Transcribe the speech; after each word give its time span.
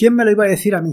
¿Quién 0.00 0.14
me 0.14 0.24
lo 0.24 0.30
iba 0.30 0.44
a 0.44 0.48
decir 0.48 0.74
a 0.74 0.80
mí? 0.80 0.92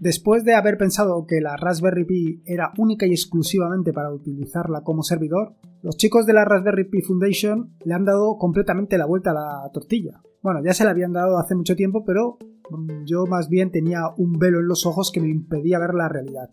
Después 0.00 0.44
de 0.44 0.52
haber 0.52 0.76
pensado 0.76 1.26
que 1.26 1.40
la 1.40 1.56
Raspberry 1.56 2.04
Pi 2.04 2.42
era 2.44 2.74
única 2.76 3.06
y 3.06 3.12
exclusivamente 3.12 3.90
para 3.94 4.12
utilizarla 4.12 4.82
como 4.82 5.02
servidor, 5.02 5.54
los 5.80 5.96
chicos 5.96 6.26
de 6.26 6.34
la 6.34 6.44
Raspberry 6.44 6.84
Pi 6.84 7.00
Foundation 7.00 7.72
le 7.86 7.94
han 7.94 8.04
dado 8.04 8.36
completamente 8.36 8.98
la 8.98 9.06
vuelta 9.06 9.30
a 9.30 9.32
la 9.32 9.70
tortilla. 9.72 10.20
Bueno, 10.42 10.60
ya 10.62 10.74
se 10.74 10.84
la 10.84 10.90
habían 10.90 11.14
dado 11.14 11.38
hace 11.38 11.54
mucho 11.54 11.74
tiempo, 11.74 12.04
pero 12.04 12.36
mm, 12.68 13.06
yo 13.06 13.24
más 13.24 13.48
bien 13.48 13.70
tenía 13.70 14.10
un 14.18 14.38
velo 14.38 14.60
en 14.60 14.68
los 14.68 14.84
ojos 14.84 15.10
que 15.10 15.22
me 15.22 15.30
impedía 15.30 15.78
ver 15.78 15.94
la 15.94 16.10
realidad. 16.10 16.50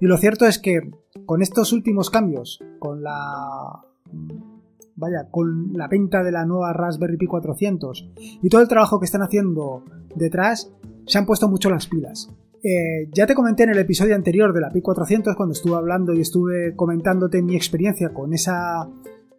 Y 0.00 0.06
lo 0.06 0.16
cierto 0.16 0.44
es 0.44 0.58
que 0.58 0.90
con 1.24 1.40
estos 1.40 1.72
últimos 1.72 2.10
cambios, 2.10 2.58
con 2.80 3.04
la 3.04 3.80
mm, 4.10 4.58
vaya, 4.96 5.28
con 5.30 5.72
la 5.74 5.86
venta 5.86 6.24
de 6.24 6.32
la 6.32 6.44
nueva 6.44 6.72
Raspberry 6.72 7.16
Pi 7.16 7.26
400 7.26 8.10
y 8.42 8.48
todo 8.48 8.60
el 8.60 8.66
trabajo 8.66 8.98
que 8.98 9.06
están 9.06 9.22
haciendo 9.22 9.84
detrás, 10.16 10.72
se 11.08 11.18
han 11.18 11.26
puesto 11.26 11.48
mucho 11.48 11.70
las 11.70 11.86
pilas. 11.86 12.30
Eh, 12.62 13.08
ya 13.12 13.26
te 13.26 13.34
comenté 13.34 13.64
en 13.64 13.70
el 13.70 13.78
episodio 13.78 14.14
anterior 14.14 14.52
de 14.52 14.60
la 14.60 14.70
Pi 14.70 14.80
400 14.80 15.36
cuando 15.36 15.52
estuve 15.52 15.76
hablando 15.76 16.12
y 16.12 16.20
estuve 16.20 16.74
comentándote 16.74 17.42
mi 17.42 17.56
experiencia 17.56 18.12
con 18.12 18.32
esa 18.32 18.88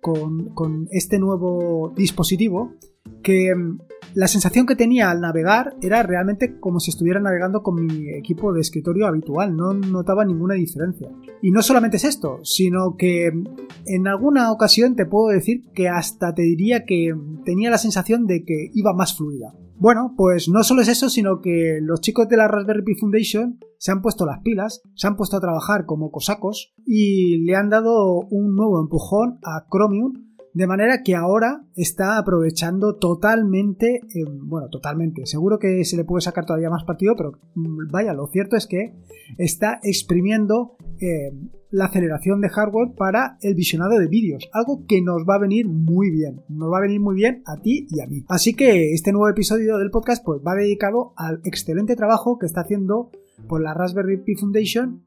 con, 0.02 0.54
con 0.54 0.88
este 0.92 1.20
nuevo 1.20 1.94
dispositivo 1.96 2.76
que 3.22 3.54
mm, 3.54 3.80
la 4.16 4.28
sensación 4.28 4.66
que 4.66 4.76
tenía 4.76 5.12
al 5.12 5.22
navegar 5.22 5.76
era 5.82 6.02
realmente 6.04 6.60
como 6.60 6.80
si 6.80 6.92
estuviera 6.92 7.20
navegando 7.20 7.62
con 7.62 7.76
mi 7.76 8.10
equipo 8.10 8.54
de 8.54 8.62
escritorio 8.62 9.08
habitual, 9.08 9.56
no 9.56 9.74
notaba 9.74 10.26
ninguna 10.26 10.56
diferencia. 10.56 11.10
Y 11.42 11.52
no 11.52 11.62
solamente 11.62 11.98
es 11.98 12.06
esto, 12.06 12.40
sino 12.44 12.96
que 12.98 13.32
mm, 13.32 13.44
en 13.86 14.08
alguna 14.08 14.52
ocasión 14.52 14.96
te 14.96 15.06
puedo 15.06 15.28
decir 15.28 15.64
que 15.74 15.90
hasta 15.90 16.34
te 16.34 16.44
diría 16.44 16.86
que 16.86 17.14
tenía 17.46 17.70
la 17.70 17.78
sensación 17.78 18.26
de 18.26 18.44
que 18.46 18.72
iba 18.74 18.94
más 18.94 19.18
fluida. 19.18 19.54
Bueno, 19.82 20.14
pues 20.18 20.50
no 20.50 20.62
solo 20.64 20.82
es 20.82 20.90
eso, 20.90 21.10
sino 21.10 21.40
que 21.40 21.80
los 21.82 22.02
chicos 22.02 22.28
de 22.28 22.36
la 22.36 22.50
Raspberry 22.50 22.84
Pi 22.84 22.96
Foundation 22.96 23.60
se 23.78 23.94
han 23.94 24.02
puesto 24.02 24.26
las 24.26 24.42
pilas, 24.42 24.82
se 24.94 25.08
han 25.08 25.16
puesto 25.16 25.38
a 25.38 25.40
trabajar 25.40 25.86
como 25.86 26.12
cosacos 26.12 26.74
y 26.86 27.38
le 27.46 27.56
han 27.56 27.70
dado 27.70 28.28
un 28.30 28.56
nuevo 28.56 28.82
empujón 28.82 29.40
a 29.42 29.68
Chromium 29.72 30.29
de 30.60 30.68
manera 30.68 31.04
que 31.04 31.16
ahora 31.16 31.64
está 31.78 32.18
aprovechando 32.18 32.98
totalmente, 32.98 34.02
eh, 34.14 34.26
bueno, 34.28 34.68
totalmente, 34.68 35.26
seguro 35.26 35.58
que 35.58 35.86
se 35.86 35.96
le 35.96 36.04
puede 36.04 36.20
sacar 36.20 36.46
todavía 36.46 36.70
más 36.70 36.84
partido, 36.84 37.16
pero 37.16 37.40
mm, 37.56 37.90
vaya, 37.90 38.12
lo 38.12 38.28
cierto 38.28 38.58
es 38.58 38.68
que 38.68 38.94
está 39.38 39.80
exprimiendo 39.84 40.76
eh, 41.00 41.32
la 41.72 41.86
aceleración 41.86 42.42
de 42.42 42.50
hardware 42.50 42.92
para 42.94 43.38
el 43.42 43.56
visionado 43.56 43.98
de 44.00 44.10
vídeos, 44.10 44.50
algo 44.52 44.84
que 44.86 45.02
nos 45.02 45.22
va 45.22 45.36
a 45.36 45.40
venir 45.40 45.66
muy 45.66 46.12
bien, 46.12 46.42
nos 46.50 46.70
va 46.70 46.80
a 46.80 46.82
venir 46.82 47.00
muy 47.00 47.16
bien 47.16 47.42
a 47.46 47.56
ti 47.62 47.88
y 47.90 48.02
a 48.02 48.08
mí. 48.08 48.26
Así 48.28 48.54
que 48.54 48.92
este 48.92 49.14
nuevo 49.14 49.30
episodio 49.30 49.78
del 49.78 49.92
podcast 49.92 50.26
pues 50.26 50.42
va 50.46 50.56
dedicado 50.56 51.14
al 51.16 51.40
excelente 51.46 51.96
trabajo 51.96 52.38
que 52.38 52.48
está 52.48 52.62
haciendo 52.62 53.12
por 53.48 53.62
la 53.62 53.74
Raspberry 53.74 54.18
Pi 54.18 54.36
Foundation, 54.36 55.04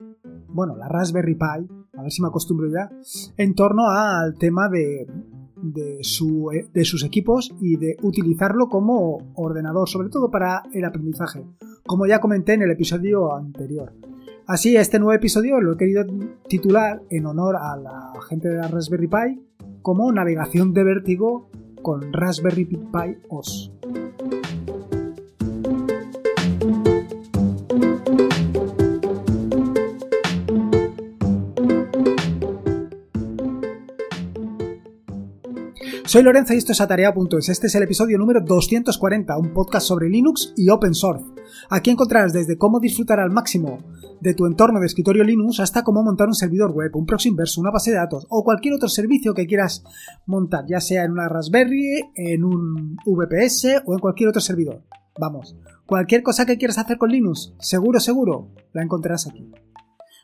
bueno, 0.49 0.77
la 0.77 0.89
Raspberry 0.89 1.35
Pi, 1.35 1.69
a 1.93 2.03
ver 2.03 2.11
si 2.11 2.23
me 2.23 2.29
acostumbro 2.29 2.71
ya, 2.73 2.91
en 3.37 3.55
torno 3.55 3.91
al 3.91 4.39
tema 4.39 4.71
de, 4.71 5.07
de, 5.63 5.99
su, 6.03 6.51
de, 6.73 6.85
sus 6.85 7.05
equipos 7.05 7.55
y 7.61 7.77
de 7.77 7.97
utilizarlo 8.03 8.69
como 8.69 9.33
ordenador, 9.35 9.89
sobre 9.89 10.09
todo 10.09 10.31
para 10.31 10.63
el 10.75 10.85
aprendizaje, 10.85 11.45
como 11.87 12.07
ya 12.07 12.21
comenté 12.21 12.55
en 12.55 12.63
el 12.63 12.71
episodio 12.71 13.35
anterior. 13.35 13.93
Así, 14.47 14.77
este 14.77 14.99
nuevo 14.99 15.15
episodio 15.15 15.61
lo 15.61 15.75
he 15.75 15.77
querido 15.77 16.05
titular 16.49 17.03
en 17.11 17.27
honor 17.27 17.57
a 17.57 17.77
la 17.77 18.13
gente 18.29 18.49
de 18.49 18.57
la 18.57 18.69
Raspberry 18.69 19.07
Pi 19.07 19.43
como 19.83 20.11
Navegación 20.13 20.73
de 20.73 20.85
Vértigo 20.85 21.49
con 21.81 22.13
Raspberry 22.13 22.65
Pi 22.65 23.17
OS. 23.29 23.73
Soy 36.13 36.23
Lorenzo 36.23 36.53
y 36.53 36.59
esto 36.59 36.73
es 36.73 36.81
Atarea.es. 36.83 37.49
Este 37.49 37.69
es 37.69 37.75
el 37.75 37.85
episodio 37.85 38.19
número 38.19 38.43
240, 38.43 39.35
un 39.39 39.55
podcast 39.55 39.87
sobre 39.87 40.11
Linux 40.11 40.53
y 40.59 40.69
Open 40.69 40.93
Source. 40.93 41.25
Aquí 41.71 41.89
encontrarás 41.89 42.35
desde 42.35 42.59
cómo 42.59 42.81
disfrutar 42.81 43.19
al 43.19 43.31
máximo 43.31 43.79
de 44.21 44.35
tu 44.35 44.45
entorno 44.45 44.79
de 44.79 44.85
escritorio 44.85 45.25
Linux 45.25 45.59
hasta 45.61 45.83
cómo 45.83 46.03
montar 46.03 46.29
un 46.29 46.35
servidor 46.35 46.73
web, 46.73 46.95
un 46.97 47.07
proxy 47.07 47.31
inverso, 47.31 47.63
una 47.63 47.71
base 47.71 47.93
de 47.93 47.97
datos 47.97 48.27
o 48.29 48.45
cualquier 48.45 48.75
otro 48.75 48.91
servicio 48.91 49.33
que 49.33 49.47
quieras 49.47 49.85
montar, 50.27 50.67
ya 50.69 50.83
sea 50.83 51.05
en 51.05 51.13
una 51.13 51.31
Raspberry, 51.31 52.03
en 52.15 52.45
un 52.45 52.99
VPS 53.07 53.81
o 53.87 53.95
en 53.95 54.01
cualquier 54.01 54.29
otro 54.29 54.43
servidor. 54.43 54.83
Vamos, 55.19 55.57
cualquier 55.87 56.23
cosa 56.23 56.45
que 56.45 56.59
quieras 56.59 56.77
hacer 56.77 56.99
con 56.99 57.11
Linux, 57.11 57.55
seguro, 57.59 58.01
seguro, 58.01 58.51
la 58.75 58.83
encontrarás 58.83 59.29
aquí. 59.29 59.51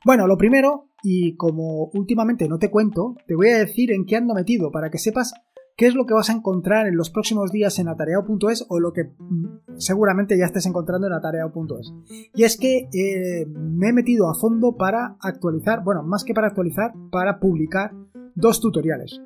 Bueno, 0.05 0.27
lo 0.27 0.37
primero, 0.37 0.91
y 1.03 1.35
como 1.37 1.91
últimamente 1.95 2.49
no 2.49 2.59
te 2.59 2.71
cuento, 2.71 3.17
te 3.27 3.35
voy 3.35 3.49
a 3.49 3.59
decir 3.59 3.93
en 3.93 4.05
qué 4.05 4.17
ando 4.17 4.35
metido 4.35 4.71
para 4.71 4.91
que 4.91 4.99
sepas 4.99 5.33
qué 5.79 5.87
es 5.87 5.95
lo 5.95 6.07
que 6.07 6.13
vas 6.13 6.29
a 6.29 6.33
encontrar 6.33 6.89
en 6.89 6.97
los 6.97 7.09
próximos 7.09 7.53
días 7.53 7.79
en 7.79 7.87
atareado.es 7.87 8.67
o 8.69 8.81
lo 8.81 8.93
que 8.93 9.05
mm, 9.05 9.77
seguramente 9.77 10.37
ya 10.37 10.45
estés 10.45 10.67
encontrando 10.67 11.07
en 11.07 11.13
atareado.es. 11.13 11.95
Y 12.35 12.43
es 12.43 12.59
que 12.59 12.89
eh, 12.93 13.47
me 13.47 13.91
he 13.91 13.93
metido 13.93 14.29
a 14.29 14.35
fondo 14.35 14.77
para 14.77 15.17
actualizar, 15.21 15.85
bueno, 15.85 16.03
más 16.03 16.25
que 16.25 16.35
para 16.35 16.49
actualizar, 16.49 16.93
para 17.13 17.39
publicar 17.39 17.95
dos 18.35 18.61
tutoriales. 18.61 19.23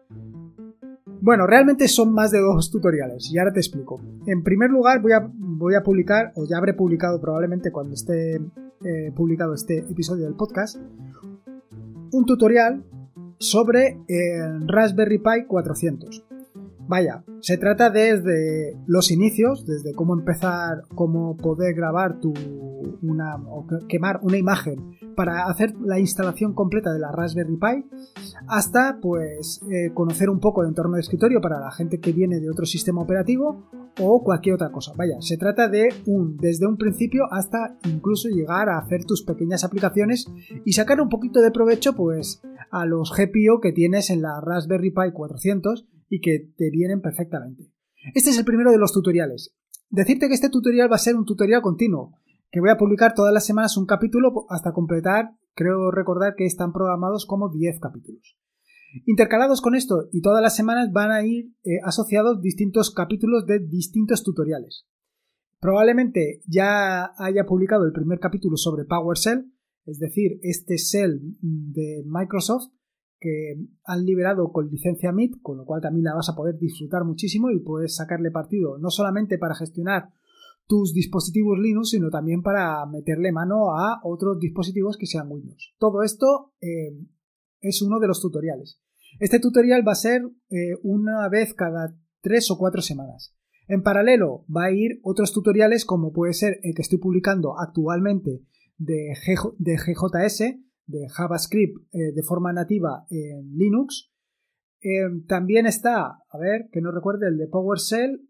Bueno, 1.23 1.47
realmente 1.47 1.89
son 1.89 2.13
más 2.13 2.31
de 2.33 2.41
dos 2.41 2.71
tutoriales 2.71 3.31
y 3.33 3.39
ahora 3.39 3.55
te 3.55 3.61
explico. 3.61 3.99
En 4.27 4.43
primer 4.43 4.71
lugar 4.71 5.01
voy 5.01 5.13
a, 5.15 5.83
publicar, 5.83 6.33
o 6.37 6.45
ya 6.45 6.59
habré 6.59 6.75
publicado 6.75 7.19
probablemente 7.19 7.73
cuando 7.73 7.95
esté 7.95 8.35
eh, 8.35 9.13
publicado 9.17 9.55
este 9.55 9.79
episodio 9.79 10.25
del 10.25 10.35
podcast, 10.35 10.77
un 12.13 12.27
tutorial 12.27 12.85
sobre 13.39 14.03
el 14.07 14.69
Raspberry 14.69 15.19
Pi 15.19 15.47
400. 15.49 16.27
Vaya, 16.93 17.25
se 17.41 17.57
trata 17.57 17.89
desde 17.89 18.77
los 18.87 19.11
inicios, 19.11 19.65
desde 19.65 19.95
cómo 19.95 20.13
empezar, 20.13 20.83
cómo 20.95 21.39
poder 21.39 21.75
grabar 21.75 22.21
tu 22.21 22.35
una 23.01 23.37
o 23.37 23.67
quemar 23.89 24.21
una 24.23 24.37
imagen 24.37 24.99
para 25.17 25.47
hacer 25.47 25.75
la 25.81 25.99
instalación 25.99 26.53
completa 26.53 26.93
de 26.93 26.99
la 26.99 27.11
Raspberry 27.11 27.57
Pi, 27.57 27.89
hasta 28.47 28.99
pues 29.01 29.63
eh, 29.71 29.95
conocer 29.95 30.29
un 30.29 30.39
poco 30.39 30.61
el 30.61 30.69
entorno 30.69 30.97
de 30.97 31.01
escritorio 31.01 31.41
para 31.41 31.61
la 31.61 31.71
gente 31.71 31.99
que 31.99 32.13
viene 32.13 32.41
de 32.41 32.51
otro 32.51 32.67
sistema 32.67 33.01
operativo 33.01 33.71
o 33.99 34.23
cualquier 34.23 34.57
otra 34.57 34.71
cosa. 34.71 34.93
Vaya, 34.95 35.17
se 35.21 35.39
trata 35.39 35.69
de 35.69 35.89
un 36.05 36.37
desde 36.37 36.67
un 36.67 36.77
principio 36.77 37.25
hasta 37.31 37.79
incluso 37.89 38.29
llegar 38.29 38.69
a 38.69 38.77
hacer 38.77 39.07
tus 39.07 39.23
pequeñas 39.25 39.65
aplicaciones 39.65 40.27
y 40.67 40.75
sacar 40.75 41.01
un 41.01 41.09
poquito 41.09 41.41
de 41.41 41.53
provecho 41.53 41.95
pues 41.95 42.43
a 42.71 42.85
los 42.85 43.13
GPIO 43.17 43.61
que 43.63 43.73
tienes 43.73 44.11
en 44.11 44.21
la 44.21 44.43
Raspberry 44.43 44.91
Pi 44.91 45.13
400 45.15 45.87
y 46.13 46.21
que 46.21 46.53
te 46.59 46.69
vienen 46.69 47.01
perfectamente. 47.01 47.73
Este 48.15 48.29
es 48.29 48.39
el 48.39 48.45
primero 48.45 48.71
de 48.71 48.77
los 48.77 48.93
tutoriales. 48.93 49.57
Decirte 49.89 50.29
que 50.29 50.35
este 50.35 50.51
tutorial 50.51 50.93
va 50.93 50.97
a 50.97 50.99
ser 50.99 51.17
un 51.17 51.25
tutorial 51.25 51.63
continuo, 51.63 52.19
que 52.51 52.61
voy 52.61 52.69
a 52.69 52.77
publicar 52.77 53.15
todas 53.15 53.33
las 53.33 53.47
semanas 53.47 53.79
un 53.79 53.87
capítulo 53.87 54.45
hasta 54.51 54.75
completar, 54.75 55.31
creo 55.55 55.91
recordar 55.91 56.35
que 56.37 56.45
están 56.45 56.75
programados 56.75 57.25
como 57.25 57.49
10 57.49 57.81
capítulos. 57.81 58.37
Intercalados 59.07 59.63
con 59.63 59.75
esto 59.75 60.11
y 60.13 60.21
todas 60.21 60.43
las 60.43 60.55
semanas 60.55 60.93
van 60.93 61.13
a 61.13 61.25
ir 61.25 61.55
eh, 61.65 61.79
asociados 61.83 62.43
distintos 62.43 62.91
capítulos 62.91 63.47
de 63.47 63.61
distintos 63.61 64.23
tutoriales. 64.23 64.85
Probablemente 65.61 66.43
ya 66.47 67.15
haya 67.17 67.47
publicado 67.47 67.87
el 67.87 67.93
primer 67.93 68.19
capítulo 68.19 68.59
sobre 68.59 68.85
PowerShell, 68.85 69.51
es 69.87 69.99
decir, 69.99 70.39
este 70.43 70.77
shell 70.77 71.23
de 71.41 72.05
Microsoft 72.05 72.71
que 73.23 73.55
han 73.85 74.05
liberado 74.05 74.51
con 74.51 74.69
licencia 74.69 75.13
MIT, 75.13 75.41
con 75.43 75.57
lo 75.57 75.65
cual 75.65 75.81
también 75.81 76.05
la 76.05 76.15
vas 76.15 76.29
a 76.29 76.35
poder 76.35 76.59
disfrutar 76.59 77.05
muchísimo 77.05 77.51
y 77.51 77.61
puedes 77.61 77.95
sacarle 77.95 78.33
partido 78.33 78.79
no 78.79 78.91
solamente 78.91 79.39
para 79.39 79.55
gestionar 79.55 80.11
tus 80.67 80.93
dispositivos 80.93 81.59
Linux, 81.59 81.91
sino 81.91 82.11
también 82.11 82.43
para 82.43 82.85
meterle 82.87 83.31
mano 83.31 83.77
a 83.77 84.01
otros 84.03 84.39
dispositivos 84.41 84.97
que 84.97 85.07
sean 85.07 85.31
Windows. 85.31 85.75
Todo 85.79 86.03
esto 86.03 86.53
eh, 86.61 86.99
es 87.61 87.81
uno 87.83 88.01
de 88.01 88.09
los 88.09 88.21
tutoriales. 88.21 88.81
Este 89.21 89.39
tutorial 89.39 89.87
va 89.87 89.93
a 89.93 89.97
ser 89.97 90.23
eh, 90.51 90.77
una 90.83 91.29
vez 91.29 91.55
cada 91.55 91.95
tres 92.23 92.51
o 92.51 92.59
cuatro 92.59 92.83
semanas. 92.83 93.37
En 93.69 93.83
paralelo 93.83 94.45
va 94.55 94.65
a 94.65 94.73
ir 94.73 94.99
otros 95.03 95.33
tutoriales 95.33 95.85
como 95.85 96.13
puede 96.13 96.33
ser 96.33 96.59
el 96.63 96.75
que 96.75 96.83
estoy 96.83 96.99
publicando 96.99 97.59
actualmente 97.59 98.43
de, 98.79 99.15
de 99.59 99.77
GJS, 99.79 100.57
de 100.93 101.09
JavaScript 101.09 101.77
eh, 101.93 102.13
de 102.15 102.23
forma 102.23 102.53
nativa 102.53 103.05
en 103.11 103.57
Linux. 103.57 104.13
Em, 104.81 105.25
también 105.27 105.67
está, 105.67 106.23
a 106.29 106.39
ver, 106.39 106.69
que 106.71 106.81
no 106.81 106.93
recuerde, 106.93 107.29
el 107.29 107.39
de 107.39 107.49
PowerShell 107.49 108.29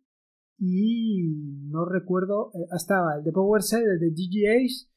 y 0.59 1.23
no 1.69 1.85
recuerdo, 1.85 2.53
eh, 2.55 2.67
estaba 2.75 3.17
el 3.17 3.25
de 3.25 3.33
PowerShell, 3.33 3.83
el 3.83 3.99
de 3.99 4.11
GGAs 4.11 4.89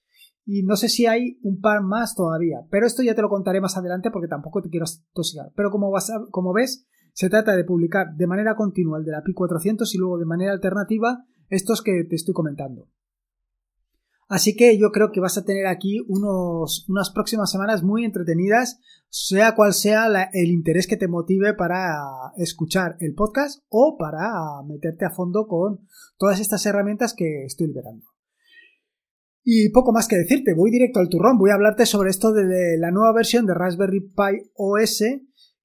y 0.46 0.64
no 0.64 0.76
sé 0.76 0.90
si 0.90 1.08
hay 1.08 1.40
un 1.42 1.60
par 1.60 1.82
más 1.82 2.16
todavía, 2.16 2.60
pero 2.70 2.86
esto 2.86 3.02
ya 3.02 3.16
te 3.16 3.22
lo 3.22 3.30
contaré 3.30 3.62
más 3.62 3.78
adelante 3.78 4.12
porque 4.12 4.28
tampoco 4.28 4.62
te 4.62 4.70
quiero 4.70 4.86
tosigar. 5.12 5.52
Pero 5.56 5.72
como, 5.72 5.90
vas 5.90 6.12
como 6.30 6.54
ves, 6.54 6.88
se 7.14 7.30
trata 7.30 7.56
de 7.56 7.64
publicar 7.64 8.16
de 8.16 8.28
manera 8.28 8.56
continua 8.56 9.00
el 9.00 9.06
de 9.06 9.12
la 9.12 9.24
Pi 9.24 9.34
400 9.34 9.94
y 9.96 9.98
luego 9.98 10.20
de 10.20 10.26
manera 10.26 10.52
alternativa 10.52 11.26
estos 11.50 11.82
que 11.82 12.04
te 12.08 12.16
estoy 12.16 12.34
comentando. 12.34 12.90
Así 14.27 14.56
que 14.56 14.77
yo 14.80 14.92
creo 14.92 15.12
que 15.12 15.19
vas 15.19 15.38
a 15.38 15.45
tener 15.45 15.68
aquí 15.68 16.00
unos, 16.07 16.86
unas 16.89 17.12
próximas 17.12 17.51
semanas 17.51 17.83
muy 17.83 18.06
entretenidas, 18.06 18.80
sea 19.10 19.54
cual 19.54 19.74
sea 19.74 20.07
el 20.33 20.50
interés 20.50 20.88
que 20.88 20.98
te 20.98 21.07
motive 21.07 21.54
para 21.54 21.95
escuchar 22.38 22.98
el 23.00 23.13
podcast 23.13 23.63
o 23.69 23.98
para 23.98 24.31
meterte 24.68 25.06
a 25.06 25.12
fondo 25.12 25.48
con 25.48 25.88
todas 26.18 26.39
estas 26.39 26.66
herramientas 26.66 27.13
que 27.13 27.45
estoy 27.45 27.68
liberando. 27.68 28.06
Y 29.44 29.69
poco 29.69 29.92
más 29.92 30.07
que 30.07 30.16
decirte, 30.16 30.56
voy 30.56 30.72
directo 30.72 31.00
al 31.00 31.07
turrón, 31.07 31.38
voy 31.38 31.51
a 31.51 31.54
hablarte 31.54 31.86
sobre 31.86 32.10
esto 32.10 32.33
de 32.33 32.77
la 32.80 32.89
nueva 32.89 33.13
versión 33.13 33.45
de 33.45 33.54
Raspberry 33.54 34.00
Pi 34.00 34.50
OS 34.56 35.04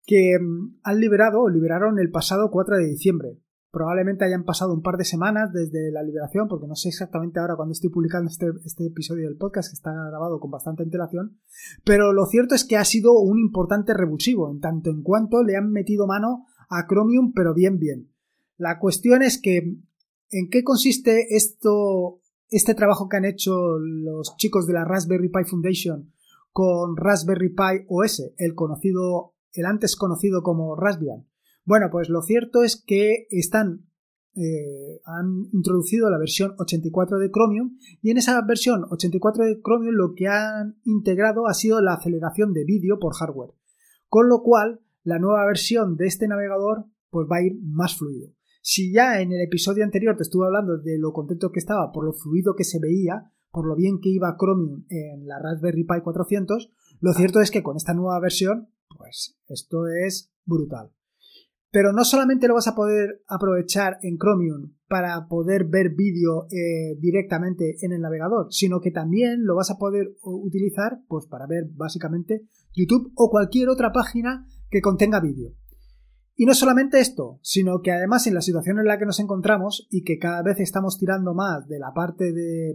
que 0.04 0.38
mm, 0.38 0.80
han 0.82 1.00
liberado 1.00 1.40
o 1.40 1.48
liberaron 1.48 1.98
el 1.98 2.10
pasado 2.10 2.50
4 2.50 2.76
de 2.76 2.86
diciembre. 2.86 3.38
Probablemente 3.70 4.24
hayan 4.24 4.44
pasado 4.44 4.74
un 4.74 4.82
par 4.82 4.96
de 4.96 5.04
semanas 5.04 5.52
desde 5.52 5.92
la 5.92 6.02
liberación, 6.02 6.48
porque 6.48 6.66
no 6.66 6.74
sé 6.74 6.88
exactamente 6.88 7.38
ahora 7.38 7.54
cuando 7.54 7.72
estoy 7.72 7.90
publicando 7.90 8.28
este, 8.28 8.46
este, 8.64 8.86
episodio 8.86 9.28
del 9.28 9.36
podcast, 9.36 9.70
que 9.70 9.74
está 9.74 9.92
grabado 9.92 10.40
con 10.40 10.50
bastante 10.50 10.82
antelación, 10.82 11.38
pero 11.84 12.12
lo 12.12 12.26
cierto 12.26 12.56
es 12.56 12.64
que 12.64 12.76
ha 12.76 12.84
sido 12.84 13.12
un 13.12 13.38
importante 13.38 13.94
revulsivo, 13.94 14.50
en 14.50 14.60
tanto 14.60 14.90
en 14.90 15.02
cuanto 15.02 15.44
le 15.44 15.56
han 15.56 15.70
metido 15.70 16.08
mano 16.08 16.46
a 16.68 16.88
Chromium, 16.88 17.32
pero 17.32 17.54
bien, 17.54 17.78
bien. 17.78 18.10
La 18.56 18.80
cuestión 18.80 19.22
es 19.22 19.40
que, 19.40 19.58
¿en 19.58 20.48
qué 20.50 20.64
consiste 20.64 21.36
esto, 21.36 22.20
este 22.48 22.74
trabajo 22.74 23.08
que 23.08 23.18
han 23.18 23.24
hecho 23.24 23.78
los 23.78 24.36
chicos 24.36 24.66
de 24.66 24.72
la 24.72 24.84
Raspberry 24.84 25.28
Pi 25.28 25.44
Foundation 25.44 26.12
con 26.52 26.96
Raspberry 26.96 27.50
Pi 27.50 27.86
OS, 27.88 28.32
el 28.36 28.56
conocido, 28.56 29.34
el 29.52 29.66
antes 29.66 29.94
conocido 29.94 30.42
como 30.42 30.74
Raspbian? 30.74 31.29
Bueno, 31.70 31.86
pues 31.88 32.08
lo 32.08 32.20
cierto 32.22 32.64
es 32.64 32.82
que 32.84 33.28
están 33.30 33.86
eh, 34.34 35.00
han 35.04 35.44
introducido 35.52 36.10
la 36.10 36.18
versión 36.18 36.56
84 36.58 37.20
de 37.20 37.30
Chromium 37.30 37.78
y 38.02 38.10
en 38.10 38.16
esa 38.16 38.42
versión 38.44 38.86
84 38.90 39.44
de 39.44 39.60
Chromium 39.62 39.94
lo 39.94 40.14
que 40.16 40.26
han 40.26 40.80
integrado 40.82 41.46
ha 41.46 41.54
sido 41.54 41.80
la 41.80 41.94
aceleración 41.94 42.52
de 42.54 42.64
vídeo 42.64 42.98
por 42.98 43.14
hardware, 43.14 43.52
con 44.08 44.28
lo 44.28 44.42
cual 44.42 44.80
la 45.04 45.20
nueva 45.20 45.46
versión 45.46 45.96
de 45.96 46.08
este 46.08 46.26
navegador 46.26 46.86
pues 47.08 47.28
va 47.30 47.36
a 47.36 47.42
ir 47.42 47.56
más 47.62 47.96
fluido. 47.96 48.32
Si 48.62 48.92
ya 48.92 49.20
en 49.20 49.30
el 49.30 49.40
episodio 49.40 49.84
anterior 49.84 50.16
te 50.16 50.24
estuve 50.24 50.46
hablando 50.46 50.76
de 50.76 50.98
lo 50.98 51.12
contento 51.12 51.52
que 51.52 51.60
estaba 51.60 51.92
por 51.92 52.04
lo 52.04 52.12
fluido 52.14 52.56
que 52.56 52.64
se 52.64 52.80
veía, 52.80 53.30
por 53.52 53.64
lo 53.64 53.76
bien 53.76 54.00
que 54.00 54.08
iba 54.08 54.36
Chromium 54.36 54.86
en 54.88 55.24
la 55.28 55.38
Raspberry 55.38 55.84
Pi 55.84 56.00
400, 56.02 56.72
lo 56.98 57.12
cierto 57.12 57.40
es 57.40 57.52
que 57.52 57.62
con 57.62 57.76
esta 57.76 57.94
nueva 57.94 58.18
versión, 58.18 58.70
pues 58.88 59.38
esto 59.46 59.86
es 59.86 60.32
brutal. 60.44 60.90
Pero 61.72 61.92
no 61.92 62.04
solamente 62.04 62.48
lo 62.48 62.54
vas 62.54 62.66
a 62.66 62.74
poder 62.74 63.22
aprovechar 63.28 63.98
en 64.02 64.18
Chromium 64.18 64.72
para 64.88 65.28
poder 65.28 65.66
ver 65.66 65.94
vídeo 65.94 66.46
eh, 66.50 66.96
directamente 66.98 67.76
en 67.82 67.92
el 67.92 68.00
navegador, 68.00 68.48
sino 68.50 68.80
que 68.80 68.90
también 68.90 69.44
lo 69.44 69.54
vas 69.54 69.70
a 69.70 69.78
poder 69.78 70.16
utilizar 70.22 70.98
pues, 71.06 71.26
para 71.26 71.46
ver 71.46 71.70
básicamente 71.72 72.42
YouTube 72.74 73.12
o 73.14 73.30
cualquier 73.30 73.68
otra 73.68 73.92
página 73.92 74.46
que 74.68 74.80
contenga 74.80 75.20
vídeo. 75.20 75.54
Y 76.34 76.46
no 76.46 76.54
solamente 76.54 77.00
esto, 77.00 77.38
sino 77.42 77.82
que 77.82 77.92
además 77.92 78.26
en 78.26 78.34
la 78.34 78.40
situación 78.40 78.78
en 78.78 78.86
la 78.86 78.98
que 78.98 79.06
nos 79.06 79.20
encontramos 79.20 79.86
y 79.90 80.02
que 80.02 80.18
cada 80.18 80.42
vez 80.42 80.58
estamos 80.58 80.98
tirando 80.98 81.34
más 81.34 81.68
de 81.68 81.78
la 81.78 81.92
parte 81.94 82.32
de 82.32 82.70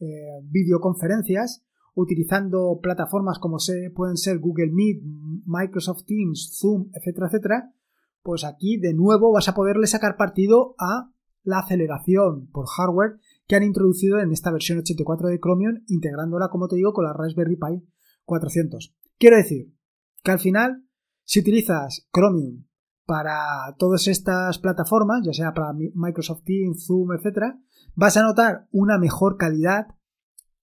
eh, 0.00 0.40
videoconferencias, 0.44 1.64
utilizando 1.94 2.78
plataformas 2.80 3.38
como 3.38 3.56
pueden 3.94 4.16
ser 4.16 4.38
Google 4.38 4.70
Meet, 4.72 5.02
Microsoft 5.46 6.04
Teams, 6.06 6.58
Zoom, 6.60 6.90
etcétera, 6.94 7.26
etcétera, 7.26 7.74
pues 8.22 8.44
aquí 8.44 8.78
de 8.78 8.94
nuevo 8.94 9.32
vas 9.32 9.48
a 9.48 9.54
poderle 9.54 9.86
sacar 9.86 10.16
partido 10.16 10.74
a 10.78 11.10
la 11.42 11.60
aceleración 11.60 12.48
por 12.52 12.66
hardware 12.66 13.18
que 13.46 13.56
han 13.56 13.62
introducido 13.62 14.18
en 14.20 14.30
esta 14.32 14.52
versión 14.52 14.78
84 14.78 15.28
de 15.28 15.40
Chromium, 15.40 15.82
integrándola, 15.86 16.48
como 16.48 16.68
te 16.68 16.76
digo, 16.76 16.92
con 16.92 17.04
la 17.04 17.12
Raspberry 17.12 17.56
Pi 17.56 17.88
400. 18.24 18.94
Quiero 19.18 19.36
decir 19.36 19.74
que 20.22 20.30
al 20.30 20.38
final, 20.38 20.84
si 21.24 21.40
utilizas 21.40 22.06
Chromium 22.12 22.66
para 23.06 23.74
todas 23.78 24.06
estas 24.06 24.58
plataformas, 24.58 25.22
ya 25.24 25.32
sea 25.32 25.52
para 25.52 25.72
Microsoft 25.72 26.44
Teams, 26.44 26.86
Zoom, 26.86 27.12
etc., 27.12 27.56
vas 27.94 28.16
a 28.16 28.22
notar 28.22 28.68
una 28.70 28.98
mejor 28.98 29.36
calidad 29.36 29.88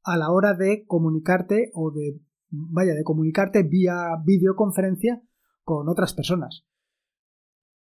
a 0.03 0.15
la 0.15 0.31
hora 0.31 0.53
de 0.53 0.85
comunicarte 0.85 1.71
o 1.73 1.91
de, 1.91 2.21
vaya, 2.49 2.93
de 2.93 3.03
comunicarte 3.03 3.63
vía 3.63 4.11
videoconferencia 4.23 5.21
con 5.63 5.89
otras 5.89 6.13
personas. 6.13 6.65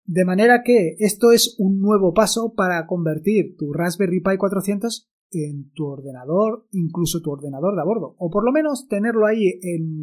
De 0.08 0.25
manera 0.25 0.62
que 0.64 0.96
esto 1.00 1.32
es 1.32 1.55
un 1.58 1.82
nuevo 1.82 2.14
paso 2.14 2.55
para 2.56 2.87
convertir 2.87 3.58
tu 3.58 3.75
Raspberry 3.75 4.20
Pi 4.20 4.38
400 4.38 5.06
en 5.32 5.70
tu 5.72 5.84
ordenador, 5.84 6.66
incluso 6.72 7.20
tu 7.20 7.31
ordenador 7.31 7.75
de 7.75 7.82
a 7.82 7.84
bordo, 7.84 8.14
o 8.16 8.31
por 8.31 8.43
lo 8.43 8.50
menos 8.50 8.88
tenerlo 8.88 9.26
ahí 9.26 9.60
en, 9.60 10.00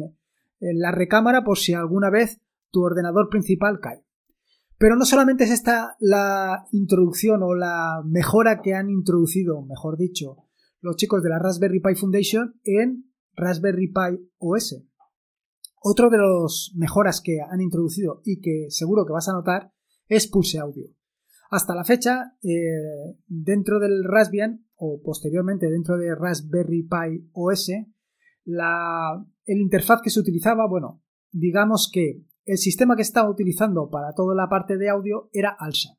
la 0.60 0.92
recámara 0.92 1.42
por 1.42 1.58
si 1.58 1.74
alguna 1.74 2.08
vez 2.08 2.40
tu 2.70 2.84
ordenador 2.84 3.28
principal 3.28 3.80
cae. 3.80 4.04
Pero 4.78 4.94
no 4.94 5.04
solamente 5.06 5.42
es 5.42 5.50
esta 5.50 5.96
la 5.98 6.68
introducción 6.70 7.42
o 7.42 7.56
la 7.56 8.00
mejora 8.06 8.62
que 8.62 8.74
han 8.74 8.90
introducido, 8.90 9.60
mejor 9.62 9.96
dicho, 9.96 10.36
los 10.82 10.94
chicos 10.94 11.20
de 11.24 11.30
la 11.30 11.40
Raspberry 11.40 11.80
Pi 11.80 11.96
Foundation 11.96 12.60
en 12.62 13.10
Raspberry 13.34 13.88
Pi 13.88 14.30
OS. 14.38 14.84
Otro 15.82 16.10
de 16.10 16.18
los 16.18 16.72
mejoras 16.76 17.20
que 17.20 17.38
han 17.40 17.60
introducido 17.60 18.20
y 18.24 18.40
que 18.40 18.66
seguro 18.68 19.04
que 19.04 19.12
vas 19.12 19.28
a 19.28 19.32
notar 19.32 19.72
es 20.08 20.26
Pulse 20.28 20.58
Audio. 20.58 20.88
Hasta 21.50 21.74
la 21.74 21.84
fecha, 21.84 22.36
eh, 22.42 23.16
dentro 23.26 23.78
del 23.78 24.04
Raspbian 24.04 24.66
o 24.76 25.00
posteriormente 25.02 25.70
dentro 25.70 25.96
de 25.96 26.14
Raspberry 26.14 26.82
Pi 26.82 27.30
OS, 27.32 27.70
la, 28.44 29.24
el 29.44 29.58
interfaz 29.58 30.00
que 30.02 30.10
se 30.10 30.20
utilizaba, 30.20 30.66
bueno, 30.68 31.02
digamos 31.30 31.90
que 31.92 32.24
el 32.44 32.58
sistema 32.58 32.96
que 32.96 33.02
estaba 33.02 33.30
utilizando 33.30 33.90
para 33.90 34.12
toda 34.12 34.34
la 34.34 34.48
parte 34.48 34.76
de 34.76 34.88
audio 34.88 35.28
era 35.32 35.56
ALSA. 35.58 35.98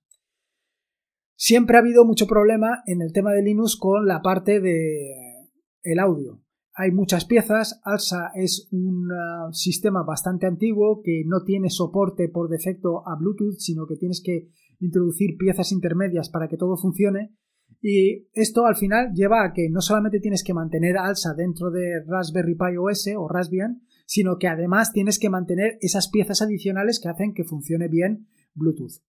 Siempre 1.36 1.77
ha 1.77 1.81
habido 1.81 2.03
mucho 2.03 2.25
problema 2.25 2.83
en 2.88 3.01
el 3.01 3.13
tema 3.13 3.31
de 3.31 3.44
Linux 3.44 3.77
con 3.77 4.07
la 4.07 4.21
parte 4.21 4.60
de 4.60 5.50
el 5.83 6.00
audio. 6.00 6.42
Hay 6.79 6.91
muchas 6.91 7.25
piezas, 7.25 7.81
ALSA 7.83 8.33
es 8.35 8.68
un 8.71 9.12
uh, 9.12 9.51
sistema 9.51 10.03
bastante 10.03 10.45
antiguo 10.45 11.01
que 11.03 11.24
no 11.25 11.44
tiene 11.44 11.71
soporte 11.71 12.29
por 12.29 12.50
defecto 12.50 13.01
a 13.07 13.15
Bluetooth, 13.15 13.57
sino 13.57 13.88
que 13.88 13.96
tienes 13.96 14.22
que 14.24 14.51
introducir 14.79 15.38
piezas 15.39 15.72
intermedias 15.72 16.29
para 16.29 16.48
que 16.48 16.55
todo 16.55 16.77
funcione. 16.77 17.34
Y 17.81 18.27
esto 18.31 18.67
al 18.67 18.75
final 18.75 19.12
lleva 19.15 19.43
a 19.43 19.53
que 19.53 19.72
no 19.72 19.81
solamente 19.81 20.19
tienes 20.19 20.43
que 20.43 20.53
mantener 20.53 21.00
ALSA 21.00 21.34
dentro 21.34 21.72
de 21.72 22.03
Raspberry 22.05 22.53
Pi 22.53 22.77
OS 22.77 23.10
o 23.17 23.27
Raspbian, 23.27 23.81
sino 24.05 24.38
que 24.38 24.48
además 24.48 24.93
tienes 24.93 25.17
que 25.17 25.31
mantener 25.31 25.79
esas 25.81 26.10
piezas 26.10 26.43
adicionales 26.43 27.00
que 27.00 27.10
hacen 27.10 27.34
que 27.34 27.43
funcione 27.43 27.88
bien 27.88 28.27
Bluetooth. 28.53 29.01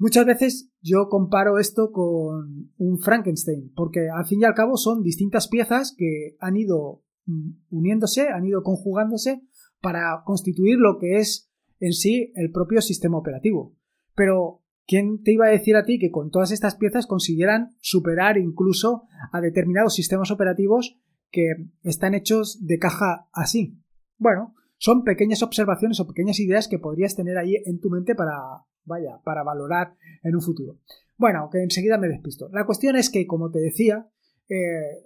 Muchas 0.00 0.24
veces 0.24 0.72
yo 0.80 1.10
comparo 1.10 1.58
esto 1.58 1.92
con 1.92 2.72
un 2.78 2.98
Frankenstein, 3.00 3.70
porque 3.76 4.08
al 4.08 4.24
fin 4.24 4.40
y 4.40 4.44
al 4.44 4.54
cabo 4.54 4.78
son 4.78 5.02
distintas 5.02 5.46
piezas 5.46 5.94
que 5.94 6.36
han 6.40 6.56
ido 6.56 7.04
mm, 7.26 7.50
uniéndose, 7.68 8.28
han 8.28 8.46
ido 8.46 8.62
conjugándose 8.62 9.42
para 9.82 10.22
constituir 10.24 10.78
lo 10.78 10.96
que 10.98 11.18
es 11.18 11.52
en 11.80 11.92
sí 11.92 12.32
el 12.34 12.50
propio 12.50 12.80
sistema 12.80 13.18
operativo. 13.18 13.76
Pero, 14.14 14.62
¿quién 14.86 15.22
te 15.22 15.34
iba 15.34 15.44
a 15.44 15.50
decir 15.50 15.76
a 15.76 15.84
ti 15.84 15.98
que 15.98 16.10
con 16.10 16.30
todas 16.30 16.50
estas 16.50 16.76
piezas 16.76 17.06
consiguieran 17.06 17.76
superar 17.80 18.38
incluso 18.38 19.02
a 19.32 19.42
determinados 19.42 19.94
sistemas 19.94 20.30
operativos 20.30 20.98
que 21.30 21.52
están 21.82 22.14
hechos 22.14 22.64
de 22.64 22.78
caja 22.78 23.28
así? 23.34 23.78
Bueno, 24.16 24.54
son 24.78 25.04
pequeñas 25.04 25.42
observaciones 25.42 26.00
o 26.00 26.06
pequeñas 26.06 26.40
ideas 26.40 26.68
que 26.68 26.78
podrías 26.78 27.14
tener 27.16 27.36
ahí 27.36 27.56
en 27.66 27.80
tu 27.80 27.90
mente 27.90 28.14
para, 28.14 28.64
vaya, 28.84 29.20
para 29.24 29.42
valorar 29.42 29.96
en 30.22 30.34
un 30.34 30.42
futuro. 30.42 30.78
Bueno, 31.16 31.48
que 31.52 31.62
enseguida 31.62 31.98
me 31.98 32.08
despisto. 32.08 32.48
La 32.50 32.64
cuestión 32.64 32.96
es 32.96 33.10
que, 33.10 33.26
como 33.26 33.50
te 33.50 33.60
decía, 33.60 34.08
eh, 34.48 35.04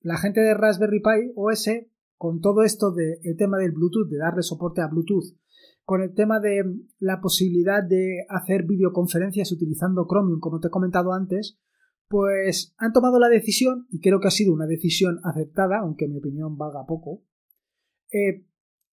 la 0.00 0.18
gente 0.18 0.40
de 0.40 0.54
Raspberry 0.54 1.00
Pi 1.00 1.32
OS, 1.34 1.70
con 2.16 2.40
todo 2.40 2.62
esto 2.62 2.92
del 2.92 3.36
tema 3.36 3.58
del 3.58 3.72
Bluetooth, 3.72 4.08
de 4.08 4.18
darle 4.18 4.42
soporte 4.42 4.80
a 4.80 4.88
Bluetooth, 4.88 5.36
con 5.84 6.02
el 6.02 6.14
tema 6.14 6.40
de 6.40 6.64
la 6.98 7.20
posibilidad 7.20 7.82
de 7.82 8.26
hacer 8.28 8.64
videoconferencias 8.64 9.52
utilizando 9.52 10.06
Chromium, 10.08 10.40
como 10.40 10.58
te 10.58 10.68
he 10.68 10.70
comentado 10.70 11.12
antes, 11.12 11.58
pues 12.08 12.74
han 12.78 12.92
tomado 12.92 13.18
la 13.18 13.28
decisión, 13.28 13.86
y 13.90 14.00
creo 14.00 14.20
que 14.20 14.28
ha 14.28 14.32
sido 14.32 14.52
una 14.52 14.66
decisión 14.66 15.18
aceptada, 15.24 15.78
aunque 15.78 16.08
mi 16.08 16.18
opinión 16.18 16.56
valga 16.56 16.86
poco, 16.86 17.22
eh, 18.12 18.44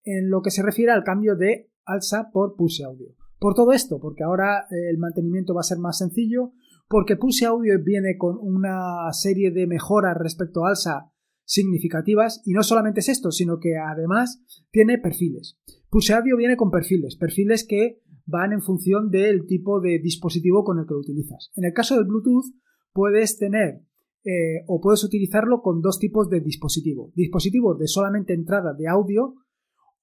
en 0.04 0.30
lo 0.30 0.42
que 0.42 0.50
se 0.50 0.62
refiere 0.62 0.92
al 0.92 1.04
cambio 1.04 1.36
de 1.36 1.70
alza 1.84 2.30
por 2.32 2.56
Pulse 2.56 2.84
Audio. 2.84 3.14
Por 3.44 3.52
todo 3.52 3.72
esto, 3.72 3.98
porque 4.00 4.24
ahora 4.24 4.60
eh, 4.70 4.88
el 4.88 4.96
mantenimiento 4.96 5.52
va 5.52 5.60
a 5.60 5.64
ser 5.64 5.76
más 5.76 5.98
sencillo, 5.98 6.52
porque 6.88 7.16
Pulse 7.16 7.44
Audio 7.44 7.74
viene 7.84 8.16
con 8.16 8.38
una 8.40 9.12
serie 9.12 9.50
de 9.50 9.66
mejoras 9.66 10.16
respecto 10.18 10.64
a 10.64 10.70
Alsa 10.70 11.12
significativas 11.44 12.40
y 12.46 12.54
no 12.54 12.62
solamente 12.62 13.00
es 13.00 13.10
esto, 13.10 13.30
sino 13.30 13.58
que 13.60 13.76
además 13.76 14.42
tiene 14.70 14.96
perfiles. 14.96 15.58
Pulse 15.90 16.14
Audio 16.14 16.38
viene 16.38 16.56
con 16.56 16.70
perfiles, 16.70 17.16
perfiles 17.16 17.66
que 17.68 18.00
van 18.24 18.54
en 18.54 18.62
función 18.62 19.10
del 19.10 19.44
tipo 19.44 19.78
de 19.78 19.98
dispositivo 19.98 20.64
con 20.64 20.78
el 20.78 20.86
que 20.86 20.94
lo 20.94 21.00
utilizas. 21.00 21.50
En 21.54 21.66
el 21.66 21.74
caso 21.74 21.96
del 21.96 22.06
Bluetooth 22.06 22.46
puedes 22.94 23.36
tener 23.36 23.82
eh, 24.24 24.64
o 24.68 24.80
puedes 24.80 25.04
utilizarlo 25.04 25.60
con 25.60 25.82
dos 25.82 25.98
tipos 25.98 26.30
de 26.30 26.40
dispositivos. 26.40 27.12
Dispositivos 27.14 27.78
de 27.78 27.88
solamente 27.88 28.32
entrada 28.32 28.72
de 28.72 28.88
audio 28.88 29.34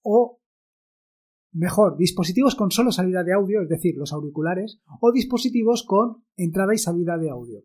o 0.03 0.40
mejor, 1.51 1.97
dispositivos 1.97 2.55
con 2.55 2.71
solo 2.71 2.91
salida 2.91 3.23
de 3.23 3.33
audio, 3.33 3.61
es 3.61 3.69
decir, 3.69 3.95
los 3.97 4.13
auriculares, 4.13 4.79
o 4.99 5.11
dispositivos 5.11 5.83
con 5.83 6.23
entrada 6.35 6.73
y 6.73 6.77
salida 6.77 7.17
de 7.17 7.29
audio. 7.29 7.63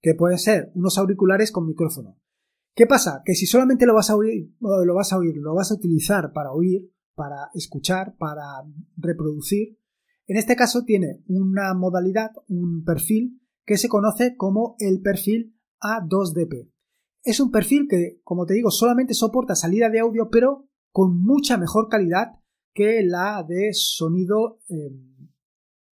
Que 0.00 0.14
puede 0.14 0.38
ser 0.38 0.72
unos 0.74 0.98
auriculares 0.98 1.52
con 1.52 1.66
micrófono. 1.66 2.18
¿Qué 2.74 2.86
pasa? 2.86 3.22
Que 3.24 3.34
si 3.34 3.46
solamente 3.46 3.86
lo 3.86 3.94
vas 3.94 4.10
a 4.10 4.16
oír, 4.16 4.54
lo 4.60 4.94
vas 4.94 5.12
a 5.12 5.18
oír, 5.18 5.36
lo 5.36 5.54
vas 5.54 5.70
a 5.70 5.74
utilizar 5.74 6.32
para 6.32 6.52
oír, 6.52 6.92
para 7.14 7.48
escuchar, 7.54 8.16
para 8.18 8.44
reproducir, 8.96 9.78
en 10.26 10.36
este 10.36 10.56
caso 10.56 10.84
tiene 10.84 11.22
una 11.28 11.72
modalidad, 11.74 12.32
un 12.48 12.84
perfil 12.84 13.40
que 13.64 13.78
se 13.78 13.88
conoce 13.88 14.36
como 14.36 14.74
el 14.80 15.00
perfil 15.00 15.56
A2DP. 15.80 16.72
Es 17.22 17.38
un 17.38 17.50
perfil 17.50 17.86
que, 17.88 18.20
como 18.24 18.44
te 18.44 18.54
digo, 18.54 18.70
solamente 18.70 19.14
soporta 19.14 19.54
salida 19.54 19.88
de 19.88 20.00
audio, 20.00 20.28
pero 20.30 20.68
con 20.90 21.20
mucha 21.20 21.58
mejor 21.58 21.88
calidad 21.88 22.40
que 22.76 23.02
la 23.02 23.42
de 23.48 23.72
sonido, 23.72 24.60
em, 24.68 25.30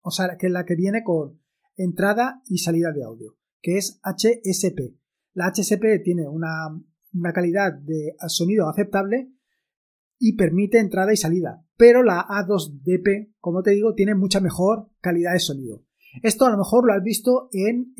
o 0.03 0.11
sea, 0.11 0.37
que 0.39 0.51
la 0.51 0.67
que 0.67 0.77
viene 0.77 1.03
con 1.03 1.41
entrada 1.77 2.43
y 2.47 2.59
salida 2.59 2.93
de 2.93 3.03
audio, 3.03 3.39
que 3.63 3.79
es 3.79 3.99
HSP. 4.05 4.95
La 5.33 5.47
HSP 5.47 6.03
tiene 6.05 6.29
una, 6.29 6.69
una 7.15 7.33
calidad 7.33 7.73
de 7.73 8.15
sonido 8.29 8.69
aceptable 8.69 9.33
y 10.19 10.37
permite 10.37 10.79
entrada 10.79 11.13
y 11.13 11.17
salida, 11.17 11.67
pero 11.77 12.03
la 12.03 12.23
A2DP, 12.29 13.33
como 13.41 13.63
te 13.63 13.71
digo, 13.71 13.95
tiene 13.95 14.15
mucha 14.15 14.41
mejor 14.41 14.91
calidad 15.01 15.33
de 15.33 15.41
sonido. 15.41 15.87
Esto 16.23 16.45
a 16.45 16.51
lo 16.51 16.59
mejor 16.59 16.87
lo 16.87 16.93
has 16.93 17.03
visto 17.03 17.49
en 17.53 17.95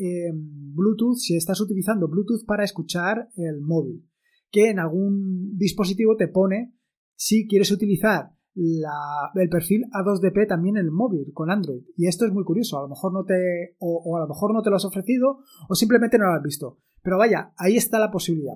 Bluetooth 0.73 1.17
si 1.17 1.35
estás 1.35 1.59
utilizando 1.59 2.07
Bluetooth 2.07 2.45
para 2.45 2.63
escuchar 2.63 3.29
el 3.35 3.59
móvil, 3.61 4.07
que 4.51 4.69
en 4.69 4.79
algún 4.79 5.57
dispositivo 5.57 6.15
te 6.15 6.27
pone 6.27 6.75
si 7.15 7.47
quieres 7.47 7.71
utilizar 7.71 8.34
el 8.55 9.49
perfil 9.49 9.83
A2DP 9.91 10.47
también 10.47 10.77
en 10.77 10.85
el 10.85 10.91
móvil 10.91 11.31
con 11.33 11.51
Android. 11.51 11.83
Y 11.97 12.07
esto 12.07 12.25
es 12.25 12.31
muy 12.31 12.43
curioso, 12.43 12.77
a 12.77 12.83
lo 12.83 12.89
mejor 12.89 13.13
no 13.13 13.25
te 13.25 13.75
o, 13.79 14.15
a 14.15 14.21
lo 14.21 14.27
mejor 14.27 14.53
no 14.53 14.61
te 14.61 14.69
lo 14.69 14.77
has 14.77 14.85
ofrecido 14.85 15.39
o 15.67 15.75
simplemente 15.75 16.17
no 16.17 16.25
lo 16.25 16.33
has 16.33 16.43
visto. 16.43 16.79
Pero 17.01 17.17
vaya, 17.17 17.53
ahí 17.57 17.75
está 17.75 17.99
la 17.99 18.11
posibilidad. 18.11 18.55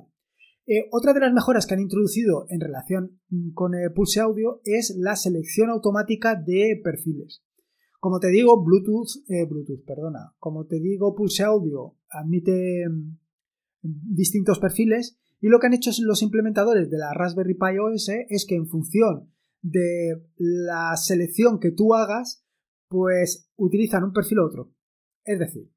Eh, 0.65 0.87
otra 0.91 1.13
de 1.13 1.19
las 1.19 1.33
mejoras 1.33 1.65
que 1.65 1.73
han 1.73 1.81
introducido 1.81 2.45
en 2.49 2.61
relación 2.61 3.19
con 3.53 3.73
el 3.73 3.91
Pulse 3.91 4.19
Audio 4.19 4.61
es 4.63 4.95
la 4.97 5.15
selección 5.15 5.69
automática 5.69 6.35
de 6.35 6.79
perfiles. 6.83 7.43
Como 7.99 8.19
te 8.19 8.29
digo, 8.29 8.63
Bluetooth, 8.63 9.27
eh, 9.27 9.45
Bluetooth, 9.45 9.83
perdona, 9.85 10.33
como 10.37 10.65
te 10.65 10.79
digo, 10.79 11.15
Pulse 11.15 11.43
Audio 11.43 11.95
admite 12.09 12.87
mm, 12.87 13.17
distintos 14.15 14.59
perfiles 14.59 15.19
y 15.41 15.47
lo 15.47 15.59
que 15.59 15.67
han 15.67 15.73
hecho 15.73 15.91
los 16.03 16.21
implementadores 16.21 16.89
de 16.89 16.97
la 16.97 17.13
Raspberry 17.13 17.55
Pi 17.55 17.77
OS 17.79 18.09
es 18.29 18.45
que 18.47 18.55
en 18.55 18.67
función 18.67 19.31
de 19.61 20.25
la 20.37 20.95
selección 20.95 21.59
que 21.59 21.71
tú 21.71 21.93
hagas, 21.93 22.45
pues 22.87 23.49
utilizan 23.55 24.03
un 24.03 24.13
perfil 24.13 24.39
u 24.39 24.45
otro. 24.45 24.73
Es 25.23 25.39
decir, 25.39 25.71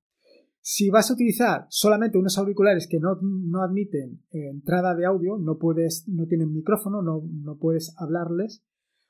si 0.61 0.91
vas 0.91 1.11
a 1.11 1.15
utilizar 1.15 1.67
solamente 1.69 2.19
unos 2.19 2.39
auriculares 2.39 2.87
que 2.89 3.01
no, 3.01 3.19
no 3.21 3.63
admiten 3.63 4.25
entrada 4.31 4.95
de 4.95 5.05
audio, 5.05 5.37
no 5.37 5.59
puedes, 5.59 6.09
no 6.09 6.27
tienen 6.27 6.53
micrófono, 6.53 7.03
no, 7.03 7.23
no 7.31 7.59
puedes 7.59 7.95
hablarles, 7.99 8.65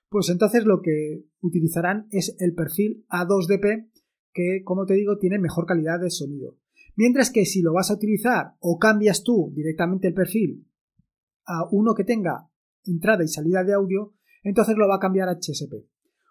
pues 0.09 0.29
entonces 0.31 0.65
lo 0.65 0.81
que 0.81 1.25
utilizarán 1.41 2.07
es 2.11 2.37
el 2.39 2.55
perfil 2.55 3.07
A2DP 3.11 3.91
que, 4.33 4.63
como 4.65 4.87
te 4.87 4.95
digo, 4.95 5.19
tiene 5.19 5.39
mejor 5.39 5.67
calidad 5.67 6.01
de 6.01 6.11
sonido. 6.11 6.57
Mientras 6.97 7.31
que 7.31 7.45
si 7.45 7.63
lo 7.63 7.73
vas 7.73 7.91
a 7.91 7.95
utilizar 7.95 8.55
o 8.61 8.79
cambias 8.79 9.23
tú 9.23 9.53
directamente 9.55 10.09
el 10.09 10.15
perfil 10.15 10.67
a 11.47 11.67
uno 11.71 11.95
que 11.95 12.05
tenga 12.05 12.49
entrada 12.85 13.25
y 13.25 13.29
salida 13.29 13.65
de 13.65 13.75
audio, 13.75 14.15
entonces 14.43 14.77
lo 14.77 14.89
va 14.89 14.97
a 14.97 15.01
cambiar 15.01 15.29
a 15.29 15.37
HSP. 15.37 15.75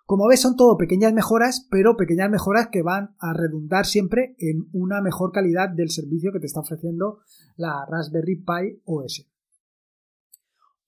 Como 0.05 0.27
ves, 0.27 0.41
son 0.41 0.57
todo 0.57 0.77
pequeñas 0.77 1.13
mejoras, 1.13 1.67
pero 1.71 1.95
pequeñas 1.95 2.29
mejoras 2.29 2.67
que 2.69 2.81
van 2.81 3.15
a 3.19 3.33
redundar 3.33 3.85
siempre 3.85 4.35
en 4.39 4.67
una 4.73 5.01
mejor 5.01 5.31
calidad 5.31 5.69
del 5.69 5.89
servicio 5.89 6.33
que 6.33 6.39
te 6.39 6.47
está 6.47 6.59
ofreciendo 6.59 7.19
la 7.55 7.85
Raspberry 7.89 8.35
Pi 8.35 8.81
OS. 8.83 9.25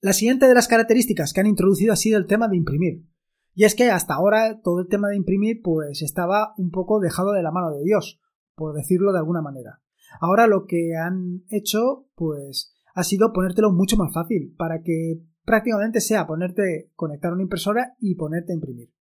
La 0.00 0.12
siguiente 0.12 0.46
de 0.46 0.54
las 0.54 0.68
características 0.68 1.32
que 1.32 1.40
han 1.40 1.46
introducido 1.46 1.94
ha 1.94 1.96
sido 1.96 2.18
el 2.18 2.26
tema 2.26 2.48
de 2.48 2.56
imprimir. 2.56 3.06
Y 3.54 3.64
es 3.64 3.74
que 3.74 3.90
hasta 3.90 4.12
ahora 4.12 4.60
todo 4.62 4.80
el 4.80 4.88
tema 4.88 5.08
de 5.08 5.16
imprimir 5.16 5.62
pues 5.62 6.02
estaba 6.02 6.52
un 6.58 6.70
poco 6.70 7.00
dejado 7.00 7.32
de 7.32 7.42
la 7.42 7.50
mano 7.50 7.70
de 7.70 7.82
Dios, 7.82 8.20
por 8.54 8.74
decirlo 8.74 9.12
de 9.12 9.20
alguna 9.20 9.40
manera. 9.40 9.80
Ahora 10.20 10.46
lo 10.46 10.66
que 10.66 10.96
han 10.96 11.44
hecho 11.48 12.08
pues 12.14 12.74
ha 12.94 13.04
sido 13.04 13.32
ponértelo 13.32 13.72
mucho 13.72 13.96
más 13.96 14.12
fácil 14.12 14.54
para 14.58 14.82
que 14.82 15.22
prácticamente 15.44 16.00
sea 16.00 16.26
ponerte, 16.26 16.90
conectar 16.94 17.32
una 17.32 17.42
impresora 17.42 17.94
y 18.00 18.14
ponerte 18.14 18.52
a 18.52 18.56
imprimir. 18.56 18.92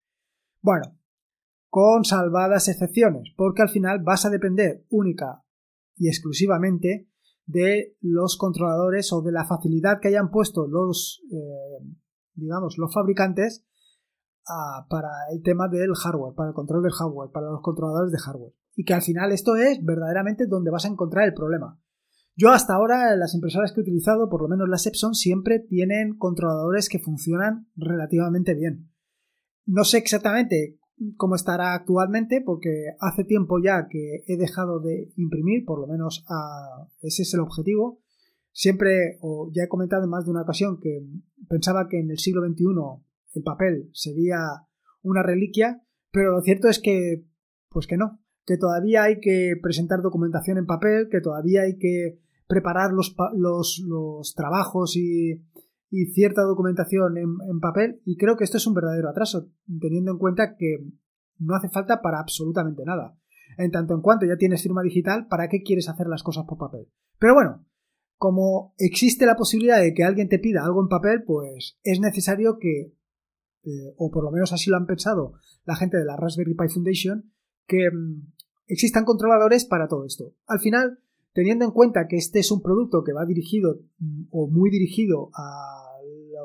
Bueno, 0.62 0.98
con 1.70 2.06
salvadas 2.06 2.68
excepciones, 2.68 3.34
porque 3.36 3.64
al 3.64 3.70
final 3.70 4.04
vas 4.04 4.26
a 4.26 4.30
depender 4.30 4.86
única 4.90 5.44
y 5.96 6.08
exclusivamente 6.08 7.10
de 7.46 7.98
los 8.02 8.38
controladores 8.38 9.12
o 9.12 9.22
de 9.22 9.32
la 9.32 9.46
facilidad 9.46 10.00
que 10.02 10.10
hayan 10.10 10.32
puesto 10.32 10.68
los, 10.68 11.22
eh, 11.32 11.84
digamos, 12.36 12.78
los 12.78 12.94
fabricantes 12.94 13.66
ah, 14.48 14.86
para 14.90 15.10
el 15.32 15.42
tema 15.42 15.68
del 15.68 15.94
hardware, 15.96 16.36
para 16.36 16.50
el 16.50 16.56
control 16.56 16.84
del 16.84 16.94
hardware, 16.94 17.32
para 17.32 17.50
los 17.50 17.62
controladores 17.62 18.12
de 18.12 18.20
hardware. 18.20 18.54
Y 18.76 18.86
que 18.86 18.94
al 18.94 19.02
final 19.02 19.32
esto 19.32 19.56
es 19.56 19.84
verdaderamente 19.84 20.48
donde 20.48 20.72
vas 20.72 20.86
a 20.86 20.90
encontrar 20.90 21.28
el 21.28 21.34
problema. 21.34 21.80
Yo 22.36 22.50
hasta 22.50 22.74
ahora 22.74 23.16
las 23.16 23.36
impresoras 23.36 23.72
que 23.72 23.82
he 23.82 23.84
utilizado, 23.84 24.30
por 24.30 24.42
lo 24.42 24.48
menos 24.48 24.68
las 24.68 24.86
Epson, 24.88 25.14
siempre 25.14 25.60
tienen 25.60 26.18
controladores 26.18 26.90
que 26.90 27.00
funcionan 27.00 27.68
relativamente 27.76 28.56
bien. 28.56 28.90
No 29.66 29.84
sé 29.84 30.00
exactamente 30.00 30.80
cómo 31.18 31.36
estará 31.36 31.74
actualmente, 31.74 32.42
porque 32.42 32.88
hace 33.00 33.24
tiempo 33.24 33.58
ya 33.64 33.88
que 33.88 34.24
he 34.28 34.38
dejado 34.38 34.80
de 34.80 35.12
imprimir, 35.16 35.64
por 35.66 35.80
lo 35.80 35.88
menos 35.88 36.26
a, 36.28 36.88
ese 37.02 37.22
es 37.22 37.34
el 37.34 37.42
objetivo. 37.42 38.02
Siempre, 38.52 39.18
o 39.22 39.52
ya 39.54 39.64
he 39.64 39.68
comentado 39.70 40.04
en 40.04 40.10
más 40.10 40.26
de 40.26 40.32
una 40.32 40.42
ocasión, 40.44 40.80
que 40.80 41.02
pensaba 41.48 41.88
que 41.88 42.00
en 42.00 42.12
el 42.12 42.20
siglo 42.20 42.42
XXI 42.48 42.66
el 43.36 43.44
papel 43.44 43.90
sería 43.94 44.40
una 45.02 45.24
reliquia, 45.24 45.84
pero 46.12 46.32
lo 46.32 46.42
cierto 46.42 46.68
es 46.68 46.80
que, 46.80 47.26
pues 47.70 47.88
que 47.88 47.98
no, 47.98 48.23
que 48.46 48.58
todavía 48.58 49.04
hay 49.04 49.20
que 49.20 49.54
presentar 49.62 50.02
documentación 50.02 50.58
en 50.58 50.66
papel, 50.66 51.08
que 51.10 51.22
todavía 51.22 51.62
hay 51.62 51.78
que 51.78 52.20
preparar 52.48 52.92
los, 52.92 53.16
los, 53.34 54.34
trabajos 54.36 54.96
y, 54.96 55.44
y 55.90 56.06
cierta 56.08 56.42
documentación 56.42 57.18
en, 57.18 57.60
papel 57.60 58.02
y 58.06 58.18
creo 58.18 58.36
que 58.36 58.44
esto 58.44 58.58
es 58.58 58.68
un 58.68 58.74
verdadero 58.74 59.10
atraso, 59.10 59.50
teniendo 59.80 60.12
en 60.12 60.18
cuenta 60.18 60.56
que 60.58 60.78
no 61.40 61.56
hace 61.56 61.70
falta 61.70 62.02
para 62.02 62.20
absolutamente 62.20 62.84
nada. 62.86 63.18
En 63.58 63.72
tanto 63.72 63.94
en 63.94 64.02
cuanto 64.02 64.26
ya 64.26 64.36
tienes 64.36 64.64
firma 64.64 64.82
digital, 64.82 65.28
¿para 65.28 65.48
qué 65.48 65.62
quieres 65.62 65.90
hacer 65.90 66.08
las 66.08 66.24
cosas 66.24 66.46
por 66.48 66.58
papel? 66.58 66.88
Pero 67.20 67.36
bueno, 67.36 67.66
como 68.18 68.74
existe 68.78 69.26
la 69.26 69.36
posibilidad 69.36 69.80
de 69.80 69.94
que 69.94 70.04
alguien 70.04 70.30
te 70.30 70.40
pida 70.40 70.64
algo 70.64 70.82
en 70.82 70.88
papel, 70.88 71.24
pues 71.24 71.78
es 71.84 72.00
necesario 72.00 72.58
que, 72.60 72.94
eh, 73.64 73.94
o 73.98 74.12
por 74.12 74.24
lo 74.24 74.32
menos 74.32 74.52
así 74.54 74.70
lo 74.70 74.78
han 74.78 74.88
pensado 74.88 75.34
la 75.66 75.76
gente 75.76 75.98
de 75.98 76.06
la 76.06 76.18
Raspberry 76.18 76.56
Pi 76.56 76.70
Foundation, 76.70 77.33
que 77.68 77.90
mm, 77.92 78.34
existan 78.68 79.06
controladores 79.06 79.66
para 79.66 79.88
todo 79.88 80.06
esto. 80.06 80.34
Al 80.48 80.60
final, 80.60 81.00
teniendo 81.34 81.66
en 81.66 81.72
cuenta 81.72 82.08
que 82.08 82.18
este 82.18 82.40
es 82.40 82.52
un 82.52 82.62
producto 82.62 83.04
que 83.04 83.14
va 83.14 83.26
dirigido 83.26 83.80
mm, 84.00 84.24
o 84.32 84.48
muy 84.48 84.70
dirigido 84.70 85.30
a 85.36 85.90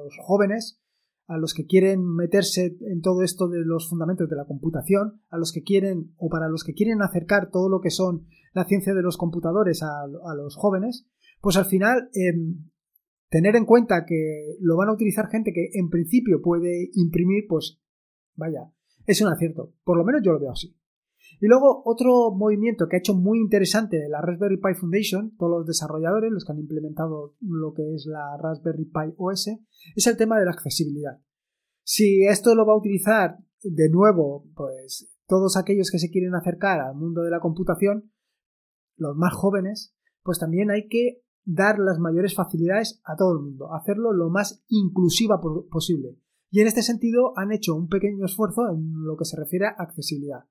los 0.05 0.17
jóvenes, 0.21 0.81
a 1.29 1.37
los 1.37 1.53
que 1.53 1.67
quieren 1.67 2.03
meterse 2.05 2.77
en 2.81 3.03
todo 3.03 3.23
esto 3.23 3.49
de 3.49 3.61
los 3.61 3.89
fundamentos 3.89 4.29
de 4.31 4.37
la 4.37 4.47
computación, 4.47 5.21
a 5.29 5.37
los 5.37 5.53
que 5.53 5.63
quieren 5.63 6.15
o 6.17 6.31
para 6.31 6.49
los 6.49 6.65
que 6.65 6.73
quieren 6.73 7.03
acercar 7.03 7.51
todo 7.51 7.69
lo 7.69 7.81
que 7.83 7.91
son 7.91 8.27
la 8.55 8.65
ciencia 8.65 8.95
de 8.95 9.03
los 9.03 9.19
computadores 9.19 9.83
a, 9.83 10.35
los 10.35 10.57
jóvenes, 10.57 11.07
pues 11.43 11.59
al 11.59 11.67
final 11.67 12.09
em, 12.15 12.71
tener 13.29 13.57
en 13.57 13.67
cuenta 13.67 14.07
que 14.07 14.57
lo 14.61 14.77
van 14.79 14.89
a 14.89 14.95
utilizar 14.95 15.29
gente 15.29 15.53
que 15.53 15.69
en 15.75 15.91
principio 15.91 16.41
puede 16.41 16.91
imprimir, 16.95 17.45
pues 17.47 17.79
vaya, 18.35 18.73
es 19.07 19.21
un 19.21 19.29
acierto. 19.29 19.75
Por 19.85 19.99
lo 19.99 20.05
menos 20.05 20.23
yo 20.25 20.33
lo 20.33 20.41
veo 20.41 20.53
así. 20.53 20.75
Y 21.41 21.47
luego 21.47 21.83
otro 21.85 22.33
movimiento 22.35 22.89
que 22.89 22.97
ha 22.97 22.99
hecho 22.99 23.15
muy 23.15 23.39
interesante 23.39 24.09
la 24.09 24.21
Raspberry 24.21 24.57
Pi 24.57 24.75
Foundation, 24.75 25.37
todos 25.37 25.59
los 25.59 25.67
desarrolladores, 25.67 26.33
los 26.33 26.45
que 26.45 26.53
han 26.53 26.59
implementado 26.59 27.37
lo 27.41 27.73
que 27.75 27.95
es 27.95 28.07
la 28.07 28.37
Raspberry 28.37 28.87
Pi 28.87 29.15
OS, 29.17 29.49
es 29.95 30.07
el 30.07 30.17
tema 30.17 30.39
de 30.39 30.47
la 30.47 30.51
accesibilidad. 30.51 31.21
Si 31.85 32.27
esto 32.27 32.55
lo 32.55 32.67
va 32.67 32.73
a 32.73 32.79
utilizar 32.79 33.39
de 33.63 33.89
nuevo, 33.89 34.47
pues 34.55 35.09
todos 35.27 35.57
aquellos 35.57 35.91
que 35.91 35.99
se 35.99 36.11
quieren 36.11 36.35
acercar 36.35 36.81
al 36.81 36.97
mundo 36.97 37.23
de 37.23 37.31
la 37.31 37.41
computación, 37.41 38.11
los 38.97 39.17
más 39.17 39.33
jóvenes, 39.35 39.95
pues 40.23 40.39
también 40.39 40.71
hay 40.71 40.89
que 40.89 41.23
dar 41.45 41.79
las 41.79 41.99
mayores 41.99 42.35
facilidades 42.35 43.01
a 43.05 43.17
todo 43.17 43.33
el 43.33 43.45
mundo, 43.45 43.73
hacerlo 43.73 44.13
lo 44.13 44.29
más 44.29 44.63
inclusiva 44.69 45.41
posible. 45.71 46.17
Y 46.51 46.61
en 46.61 46.67
este 46.67 46.83
sentido 46.83 47.33
han 47.37 47.53
hecho 47.53 47.75
un 47.75 47.89
pequeño 47.89 48.25
esfuerzo 48.25 48.69
en 48.71 49.05
lo 49.05 49.17
que 49.17 49.25
se 49.25 49.37
refiere 49.37 49.67
a 49.67 49.77
accesibilidad. 49.79 50.45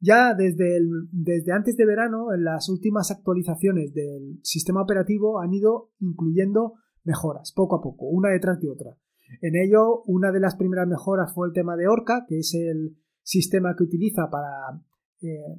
Ya 0.00 0.34
desde, 0.34 0.80
desde 1.12 1.52
antes 1.52 1.76
de 1.76 1.86
verano, 1.86 2.32
en 2.32 2.44
las 2.44 2.68
últimas 2.68 3.10
actualizaciones 3.10 3.94
del 3.94 4.40
sistema 4.42 4.82
operativo 4.82 5.40
han 5.40 5.54
ido 5.54 5.92
incluyendo 6.00 6.74
mejoras, 7.04 7.52
poco 7.52 7.76
a 7.76 7.82
poco, 7.82 8.06
una 8.06 8.30
detrás 8.30 8.60
de 8.60 8.70
otra. 8.70 8.96
En 9.40 9.56
ello, 9.56 10.02
una 10.06 10.32
de 10.32 10.40
las 10.40 10.56
primeras 10.56 10.86
mejoras 10.86 11.32
fue 11.34 11.46
el 11.46 11.52
tema 11.52 11.76
de 11.76 11.88
Orca, 11.88 12.24
que 12.28 12.38
es 12.38 12.54
el 12.54 12.96
sistema 13.22 13.74
que 13.76 13.84
utiliza 13.84 14.28
para 14.30 14.80
eh, 15.22 15.56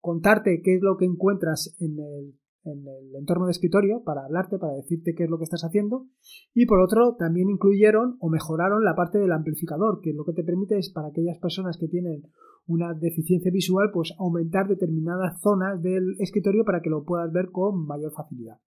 contarte 0.00 0.60
qué 0.62 0.76
es 0.76 0.82
lo 0.82 0.96
que 0.96 1.04
encuentras 1.04 1.76
en 1.78 1.98
el 1.98 2.38
en 2.66 2.86
el 2.86 3.14
entorno 3.16 3.46
de 3.46 3.52
escritorio 3.52 4.02
para 4.04 4.24
hablarte, 4.24 4.58
para 4.58 4.74
decirte 4.74 5.14
qué 5.14 5.24
es 5.24 5.30
lo 5.30 5.38
que 5.38 5.44
estás 5.44 5.64
haciendo. 5.64 6.06
Y 6.54 6.66
por 6.66 6.80
otro, 6.80 7.16
también 7.16 7.48
incluyeron 7.48 8.16
o 8.20 8.28
mejoraron 8.28 8.84
la 8.84 8.94
parte 8.94 9.18
del 9.18 9.32
amplificador, 9.32 10.00
que 10.02 10.12
lo 10.12 10.24
que 10.24 10.32
te 10.32 10.44
permite 10.44 10.78
es 10.78 10.90
para 10.90 11.08
aquellas 11.08 11.38
personas 11.38 11.78
que 11.78 11.88
tienen 11.88 12.22
una 12.66 12.94
deficiencia 12.94 13.50
visual, 13.50 13.90
pues 13.92 14.12
aumentar 14.18 14.68
determinadas 14.68 15.40
zonas 15.40 15.80
del 15.82 16.16
escritorio 16.18 16.64
para 16.64 16.80
que 16.80 16.90
lo 16.90 17.04
puedas 17.04 17.32
ver 17.32 17.50
con 17.50 17.86
mayor 17.86 18.12
facilidad. 18.12 18.58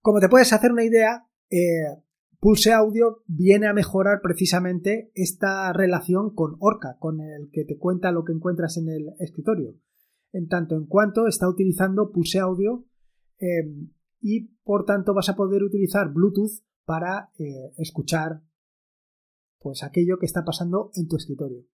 Como 0.00 0.20
te 0.20 0.28
puedes 0.28 0.52
hacer 0.52 0.72
una 0.72 0.84
idea, 0.84 1.26
eh, 1.50 2.02
Pulse 2.40 2.72
Audio 2.72 3.22
viene 3.26 3.68
a 3.68 3.72
mejorar 3.72 4.20
precisamente 4.20 5.12
esta 5.14 5.72
relación 5.72 6.34
con 6.34 6.56
Orca, 6.58 6.96
con 6.98 7.20
el 7.20 7.50
que 7.52 7.64
te 7.64 7.78
cuenta 7.78 8.10
lo 8.10 8.24
que 8.24 8.32
encuentras 8.32 8.76
en 8.78 8.88
el 8.88 9.14
escritorio 9.20 9.76
en 10.32 10.48
tanto 10.48 10.76
en 10.76 10.86
cuanto 10.86 11.26
está 11.26 11.48
utilizando 11.48 12.10
Pulse 12.10 12.38
Audio 12.38 12.84
em, 13.38 13.90
y 14.20 14.48
por 14.64 14.84
tanto 14.84 15.14
vas 15.14 15.28
a 15.28 15.36
poder 15.36 15.62
utilizar 15.62 16.12
Bluetooth 16.12 16.62
para 16.84 17.30
eh, 17.38 17.72
escuchar 17.76 18.42
pues 19.58 19.82
aquello 19.82 20.18
que 20.18 20.26
está 20.26 20.44
pasando 20.44 20.90
en 20.94 21.06
tu 21.06 21.16
escritorio. 21.16 21.64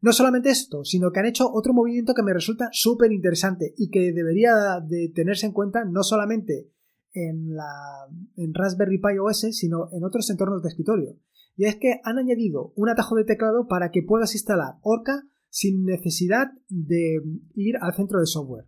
No 0.00 0.12
solamente 0.12 0.50
esto, 0.50 0.84
sino 0.84 1.12
que 1.12 1.20
han 1.20 1.26
hecho 1.26 1.50
otro 1.52 1.74
movimiento 1.74 2.14
que 2.14 2.22
me 2.22 2.32
resulta 2.32 2.70
súper 2.72 3.12
interesante 3.12 3.74
y 3.76 3.90
que 3.90 4.12
debería 4.12 4.80
de 4.80 5.12
tenerse 5.14 5.46
en 5.46 5.52
cuenta 5.52 5.84
no 5.84 6.02
solamente 6.02 6.70
en, 7.12 7.54
la, 7.54 8.08
en 8.36 8.54
Raspberry 8.54 8.98
Pi 8.98 9.18
OS, 9.18 9.46
sino 9.52 9.88
en 9.92 10.04
otros 10.04 10.30
entornos 10.30 10.62
de 10.62 10.70
escritorio. 10.70 11.16
Y 11.56 11.66
es 11.66 11.76
que 11.76 12.00
han 12.04 12.18
añadido 12.18 12.72
un 12.76 12.88
atajo 12.88 13.14
de 13.16 13.24
teclado 13.24 13.68
para 13.68 13.90
que 13.90 14.02
puedas 14.02 14.34
instalar 14.34 14.76
Orca 14.82 15.28
sin 15.50 15.84
necesidad 15.84 16.46
de 16.68 17.22
ir 17.54 17.76
al 17.80 17.94
centro 17.94 18.20
de 18.20 18.26
software. 18.26 18.66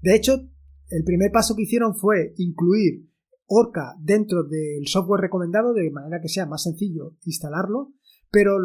De 0.00 0.14
hecho, 0.14 0.48
el 0.90 1.04
primer 1.04 1.32
paso 1.32 1.56
que 1.56 1.62
hicieron 1.62 1.94
fue 1.94 2.34
incluir 2.36 3.08
Orca 3.46 3.94
dentro 3.98 4.44
del 4.44 4.86
software 4.86 5.22
recomendado 5.22 5.72
de 5.72 5.90
manera 5.90 6.20
que 6.20 6.28
sea 6.28 6.46
más 6.46 6.62
sencillo 6.62 7.14
instalarlo, 7.24 7.94
pero, 8.30 8.58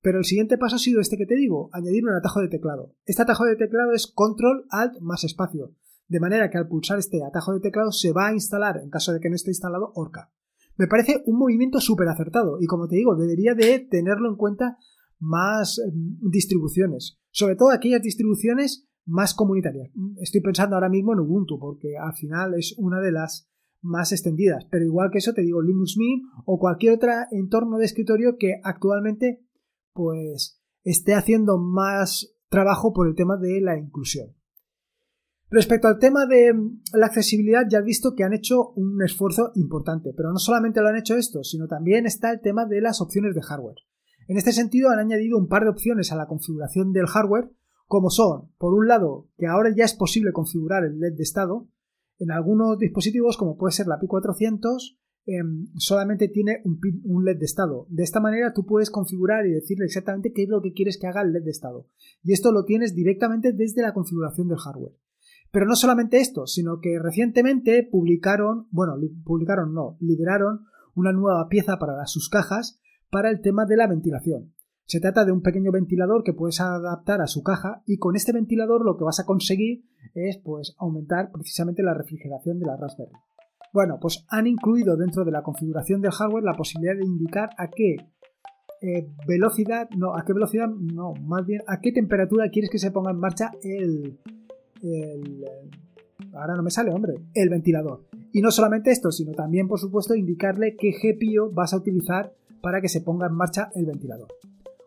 pero 0.00 0.18
el 0.18 0.24
siguiente 0.24 0.56
paso 0.56 0.76
ha 0.76 0.78
sido 0.78 1.00
este 1.00 1.18
que 1.18 1.26
te 1.26 1.36
digo, 1.36 1.68
añadir 1.72 2.04
un 2.04 2.14
atajo 2.14 2.40
de 2.40 2.48
teclado. 2.48 2.94
Este 3.04 3.22
atajo 3.22 3.44
de 3.44 3.56
teclado 3.56 3.92
es 3.92 4.06
Control 4.06 4.64
Alt 4.70 4.98
más 5.00 5.24
espacio, 5.24 5.74
de 6.08 6.20
manera 6.20 6.50
que 6.50 6.56
al 6.56 6.68
pulsar 6.68 6.98
este 6.98 7.22
atajo 7.22 7.52
de 7.52 7.60
teclado 7.60 7.92
se 7.92 8.12
va 8.12 8.28
a 8.28 8.32
instalar, 8.32 8.78
en 8.82 8.88
caso 8.88 9.12
de 9.12 9.20
que 9.20 9.28
no 9.28 9.36
esté 9.36 9.50
instalado, 9.50 9.92
Orca. 9.94 10.32
Me 10.76 10.86
parece 10.86 11.22
un 11.26 11.38
movimiento 11.38 11.78
súper 11.78 12.08
acertado 12.08 12.56
y 12.60 12.66
como 12.66 12.88
te 12.88 12.96
digo, 12.96 13.14
debería 13.14 13.54
de 13.54 13.78
tenerlo 13.80 14.30
en 14.30 14.36
cuenta 14.36 14.78
más 15.20 15.78
em, 15.78 16.18
distribuciones, 16.30 17.18
sobre 17.30 17.56
todo 17.56 17.70
aquellas 17.70 18.02
distribuciones 18.02 18.88
más 19.06 19.34
comunitarias. 19.34 19.90
Estoy 20.20 20.40
pensando 20.40 20.76
ahora 20.76 20.88
mismo 20.88 21.12
en 21.12 21.20
Ubuntu, 21.20 21.58
porque 21.58 21.96
al 21.96 22.14
final 22.14 22.54
es 22.54 22.74
una 22.78 23.00
de 23.00 23.12
las 23.12 23.48
más 23.82 24.12
extendidas, 24.12 24.66
pero 24.70 24.84
igual 24.84 25.10
que 25.10 25.18
eso 25.18 25.32
te 25.32 25.42
digo 25.42 25.62
Linux 25.62 25.96
Mint 25.96 26.24
o 26.44 26.58
cualquier 26.58 26.94
otro 26.94 27.12
entorno 27.30 27.78
de 27.78 27.86
escritorio 27.86 28.36
que 28.38 28.60
actualmente 28.62 29.46
pues 29.92 30.60
esté 30.84 31.14
haciendo 31.14 31.58
más 31.58 32.36
trabajo 32.48 32.92
por 32.92 33.08
el 33.08 33.14
tema 33.14 33.36
de 33.36 33.60
la 33.60 33.78
inclusión. 33.78 34.34
Respecto 35.50 35.88
al 35.88 35.98
tema 35.98 36.26
de 36.26 36.48
em, 36.48 36.80
la 36.92 37.06
accesibilidad, 37.06 37.66
ya 37.68 37.78
has 37.78 37.84
visto 37.84 38.14
que 38.14 38.22
han 38.22 38.32
hecho 38.32 38.70
un 38.76 39.02
esfuerzo 39.02 39.50
importante, 39.56 40.12
pero 40.16 40.30
no 40.30 40.38
solamente 40.38 40.80
lo 40.80 40.88
han 40.88 40.96
hecho 40.96 41.16
esto, 41.16 41.42
sino 41.42 41.66
también 41.66 42.06
está 42.06 42.30
el 42.30 42.40
tema 42.40 42.66
de 42.66 42.80
las 42.80 43.00
opciones 43.00 43.34
de 43.34 43.42
hardware. 43.42 43.78
En 44.30 44.36
este 44.36 44.52
sentido 44.52 44.90
han 44.90 45.00
añadido 45.00 45.36
un 45.36 45.48
par 45.48 45.64
de 45.64 45.70
opciones 45.70 46.12
a 46.12 46.16
la 46.16 46.28
configuración 46.28 46.92
del 46.92 47.08
hardware, 47.08 47.50
como 47.86 48.10
son, 48.10 48.52
por 48.58 48.74
un 48.74 48.86
lado, 48.86 49.28
que 49.36 49.48
ahora 49.48 49.74
ya 49.74 49.84
es 49.84 49.92
posible 49.92 50.30
configurar 50.30 50.84
el 50.84 51.00
LED 51.00 51.16
de 51.16 51.24
estado. 51.24 51.68
En 52.20 52.30
algunos 52.30 52.78
dispositivos, 52.78 53.36
como 53.36 53.56
puede 53.56 53.72
ser 53.72 53.88
la 53.88 53.98
Pi 53.98 54.06
400, 54.06 55.00
em, 55.26 55.66
solamente 55.74 56.28
tiene 56.28 56.62
un, 56.64 57.24
LED 57.24 57.38
de 57.38 57.44
estado. 57.44 57.88
De 57.90 58.04
esta 58.04 58.20
manera 58.20 58.52
tú 58.52 58.64
puedes 58.64 58.92
configurar 58.92 59.46
y 59.46 59.50
decirle 59.50 59.86
exactamente 59.86 60.32
qué 60.32 60.44
es 60.44 60.48
lo 60.48 60.62
que 60.62 60.74
quieres 60.74 60.96
que 60.96 61.08
haga 61.08 61.22
el 61.22 61.32
LED 61.32 61.46
de 61.46 61.50
estado. 61.50 61.88
Y 62.22 62.32
esto 62.32 62.52
lo 62.52 62.64
tienes 62.64 62.94
directamente 62.94 63.52
desde 63.52 63.82
la 63.82 63.94
configuración 63.94 64.46
del 64.46 64.58
hardware. 64.58 64.94
Pero 65.50 65.66
no 65.66 65.74
solamente 65.74 66.20
esto, 66.20 66.46
sino 66.46 66.78
que 66.78 67.00
recientemente 67.00 67.82
publicaron, 67.82 68.68
bueno, 68.70 68.94
publicaron 69.24 69.74
no, 69.74 69.96
liberaron 69.98 70.66
una 70.94 71.10
nueva 71.10 71.48
pieza 71.48 71.80
para 71.80 72.06
sus 72.06 72.28
cajas 72.28 72.80
para 73.10 73.30
el 73.30 73.40
tema 73.40 73.66
de 73.66 73.76
la 73.76 73.86
ventilación. 73.86 74.54
Se 74.86 75.00
trata 75.00 75.24
de 75.24 75.32
un 75.32 75.42
pequeño 75.42 75.70
ventilador 75.70 76.24
que 76.24 76.32
puedes 76.32 76.60
adaptar 76.60 77.20
a 77.20 77.26
su 77.26 77.42
caja 77.42 77.82
y 77.86 77.98
con 77.98 78.16
este 78.16 78.32
ventilador 78.32 78.84
lo 78.84 78.96
que 78.96 79.04
vas 79.04 79.20
a 79.20 79.24
conseguir 79.24 79.84
es 80.14 80.38
pues 80.38 80.74
aumentar 80.78 81.30
precisamente 81.30 81.82
la 81.82 81.94
refrigeración 81.94 82.58
de 82.58 82.66
la 82.66 82.76
Raspberry. 82.76 83.12
Bueno, 83.72 83.98
pues 84.00 84.24
han 84.28 84.48
incluido 84.48 84.96
dentro 84.96 85.24
de 85.24 85.30
la 85.30 85.42
configuración 85.42 86.00
del 86.00 86.10
hardware 86.10 86.42
la 86.42 86.56
posibilidad 86.56 86.96
de 86.96 87.04
indicar 87.04 87.50
a 87.56 87.68
qué 87.68 87.96
eh, 88.82 89.08
velocidad, 89.28 89.88
no, 89.96 90.16
a 90.16 90.24
qué 90.24 90.32
velocidad, 90.32 90.66
no, 90.68 91.14
más 91.22 91.46
bien 91.46 91.62
a 91.68 91.80
qué 91.80 91.92
temperatura 91.92 92.50
quieres 92.50 92.70
que 92.70 92.78
se 92.78 92.90
ponga 92.90 93.12
en 93.12 93.18
marcha 93.18 93.52
el, 93.62 94.18
el 94.82 95.44
ahora 96.32 96.56
no 96.56 96.62
me 96.62 96.70
sale, 96.70 96.92
hombre, 96.92 97.14
el 97.34 97.48
ventilador. 97.48 98.06
Y 98.32 98.40
no 98.40 98.50
solamente 98.50 98.90
esto, 98.90 99.10
sino 99.12 99.32
también, 99.32 99.68
por 99.68 99.78
supuesto, 99.78 100.14
indicarle 100.14 100.76
qué 100.76 100.90
GPIO 100.92 101.52
vas 101.52 101.72
a 101.72 101.76
utilizar 101.76 102.34
para 102.60 102.80
que 102.80 102.88
se 102.88 103.00
ponga 103.00 103.26
en 103.26 103.34
marcha 103.34 103.70
el 103.74 103.86
ventilador. 103.86 104.28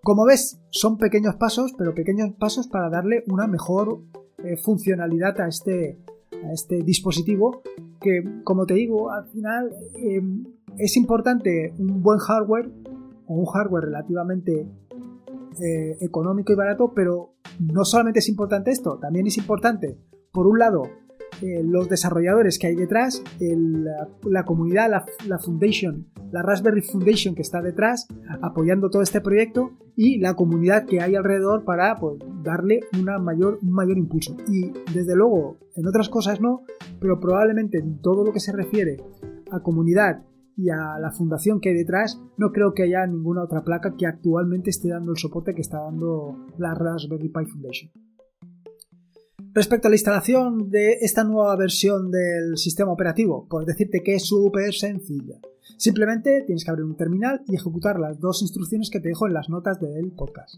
Como 0.03 0.25
ves, 0.25 0.59
son 0.69 0.97
pequeños 0.97 1.35
pasos, 1.35 1.73
pero 1.77 1.93
pequeños 1.93 2.31
pasos 2.37 2.67
para 2.67 2.89
darle 2.89 3.23
una 3.27 3.47
mejor 3.47 4.01
eh, 4.43 4.57
funcionalidad 4.57 5.39
a 5.39 5.47
este, 5.47 5.97
a 6.43 6.51
este 6.51 6.81
dispositivo 6.83 7.61
que, 8.01 8.41
como 8.43 8.65
te 8.65 8.73
digo, 8.73 9.11
al 9.11 9.27
final 9.29 9.71
em, 9.95 10.43
es 10.77 10.97
importante 10.97 11.73
un 11.79 12.01
buen 12.01 12.19
hardware 12.19 12.69
o 13.27 13.35
un 13.35 13.45
hardware 13.45 13.85
relativamente 13.85 14.67
eh, 15.61 15.97
económico 16.01 16.51
y 16.51 16.55
barato, 16.55 16.91
pero 16.93 17.35
no 17.59 17.85
solamente 17.85 18.19
es 18.19 18.27
importante 18.27 18.71
esto, 18.71 18.97
también 18.99 19.27
es 19.27 19.37
importante, 19.37 19.97
por 20.31 20.47
un 20.47 20.59
lado, 20.59 20.83
eh, 21.41 21.61
los 21.63 21.89
desarrolladores 21.89 22.59
que 22.59 22.67
hay 22.67 22.75
detrás, 22.75 23.23
la, 23.39 24.45
comunidad, 24.45 24.89
la, 24.89 25.39
Foundation, 25.39 26.07
la 26.31 26.41
Raspberry 26.41 26.81
Foundation 26.81 27.35
que 27.35 27.41
está 27.41 27.61
detrás 27.61 28.07
apoyando 28.41 28.89
todo 28.89 29.01
este 29.01 29.21
proyecto 29.21 29.71
y 29.95 30.19
la 30.19 30.35
comunidad 30.35 30.85
que 30.85 31.01
hay 31.01 31.15
alrededor 31.15 31.63
para 31.63 31.95
pues, 31.99 32.19
darle 32.43 32.81
una 32.99 33.19
mayor, 33.19 33.59
un 33.61 33.71
mayor 33.71 33.97
impulso. 33.97 34.35
Y 34.47 34.71
desde 34.93 35.15
luego, 35.15 35.57
en 35.75 35.87
otras 35.87 36.09
cosas 36.09 36.41
no, 36.41 36.63
pero 36.99 37.19
probablemente 37.19 37.79
en 37.79 37.99
todo 38.01 38.23
lo 38.23 38.31
que 38.31 38.39
se 38.39 38.51
refiere 38.51 38.97
a 39.51 39.59
comunidad 39.61 40.23
y 40.55 40.69
a 40.69 40.99
la 40.99 41.11
fundación 41.11 41.59
que 41.59 41.69
hay 41.69 41.75
detrás, 41.75 42.21
no 42.37 42.51
creo 42.51 42.73
que 42.73 42.83
haya 42.83 43.05
ninguna 43.07 43.43
otra 43.43 43.63
placa 43.63 43.95
que 43.97 44.05
actualmente 44.05 44.69
esté 44.69 44.89
dando 44.89 45.11
el 45.11 45.17
soporte 45.17 45.53
que 45.53 45.61
está 45.61 45.79
dando 45.79 46.47
la 46.57 46.73
Raspberry 46.75 47.29
Pi 47.29 47.45
Foundation. 47.45 47.91
Respecto 49.53 49.87
a 49.87 49.91
la 49.91 49.95
instalación 49.95 50.71
de 50.71 50.93
esta 51.01 51.23
nueva 51.23 51.55
versión 51.55 52.09
del 52.09 52.57
sistema 52.57 52.91
operativo, 52.91 53.45
pues 53.47 53.67
decirte 53.67 54.01
que 54.03 54.15
es 54.15 54.25
súper 54.25 54.73
sencilla. 54.73 55.37
Simplemente 55.77 56.41
tienes 56.41 56.65
que 56.65 56.71
abrir 56.71 56.85
un 56.85 56.97
terminal 56.97 57.43
y 57.47 57.55
ejecutar 57.55 57.99
las 57.99 58.19
dos 58.19 58.41
instrucciones 58.41 58.89
que 58.89 58.99
te 58.99 59.09
dejo 59.09 59.27
en 59.27 59.33
las 59.33 59.49
notas 59.49 59.79
del 59.79 60.11
podcast. 60.11 60.55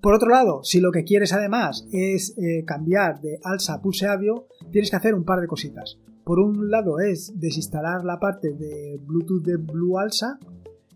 Por 0.00 0.14
otro 0.14 0.28
lado, 0.28 0.62
si 0.62 0.80
lo 0.80 0.92
que 0.92 1.02
quieres 1.02 1.32
además 1.32 1.88
es 1.90 2.38
eh, 2.38 2.64
cambiar 2.64 3.20
de 3.20 3.40
ALSA 3.42 3.74
a 3.74 3.82
Pulse 3.82 4.06
Audio, 4.06 4.46
tienes 4.70 4.90
que 4.90 4.96
hacer 4.96 5.16
un 5.16 5.24
par 5.24 5.40
de 5.40 5.48
cositas. 5.48 5.98
Por 6.22 6.38
un 6.38 6.70
lado 6.70 7.00
es 7.00 7.32
desinstalar 7.40 8.04
la 8.04 8.20
parte 8.20 8.52
de 8.52 9.00
Bluetooth 9.04 9.42
de 9.42 9.56
Blue 9.56 9.98
ALSA 9.98 10.38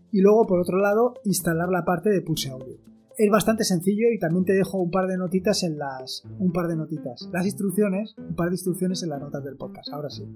y 0.09 0.21
luego 0.21 0.47
por 0.47 0.61
otro 0.61 0.77
lado 0.77 1.15
instalar 1.25 1.67
la 1.67 1.83
parte 1.83 2.09
de 2.11 2.21
Pulse 2.21 2.49
Audio 2.49 2.94
es 3.17 3.31
bastante 3.31 3.63
sencillo 3.63 4.09
y 4.11 4.19
también 4.19 4.45
te 4.45 4.53
dejo 4.53 4.77
un 4.77 4.91
par 4.91 5.07
de 5.07 5.17
notitas 5.17 5.63
en 5.63 5.77
las. 5.77 6.23
Un 6.39 6.51
par 6.51 6.67
de 6.67 6.75
notitas. 6.75 7.29
Las 7.31 7.45
instrucciones, 7.45 8.15
un 8.17 8.35
par 8.35 8.49
de 8.49 8.55
instrucciones 8.55 9.03
en 9.03 9.09
las 9.09 9.21
notas 9.21 9.43
del 9.43 9.55
podcast. 9.55 9.89
Ahora 9.91 10.09
sí. 10.09 10.27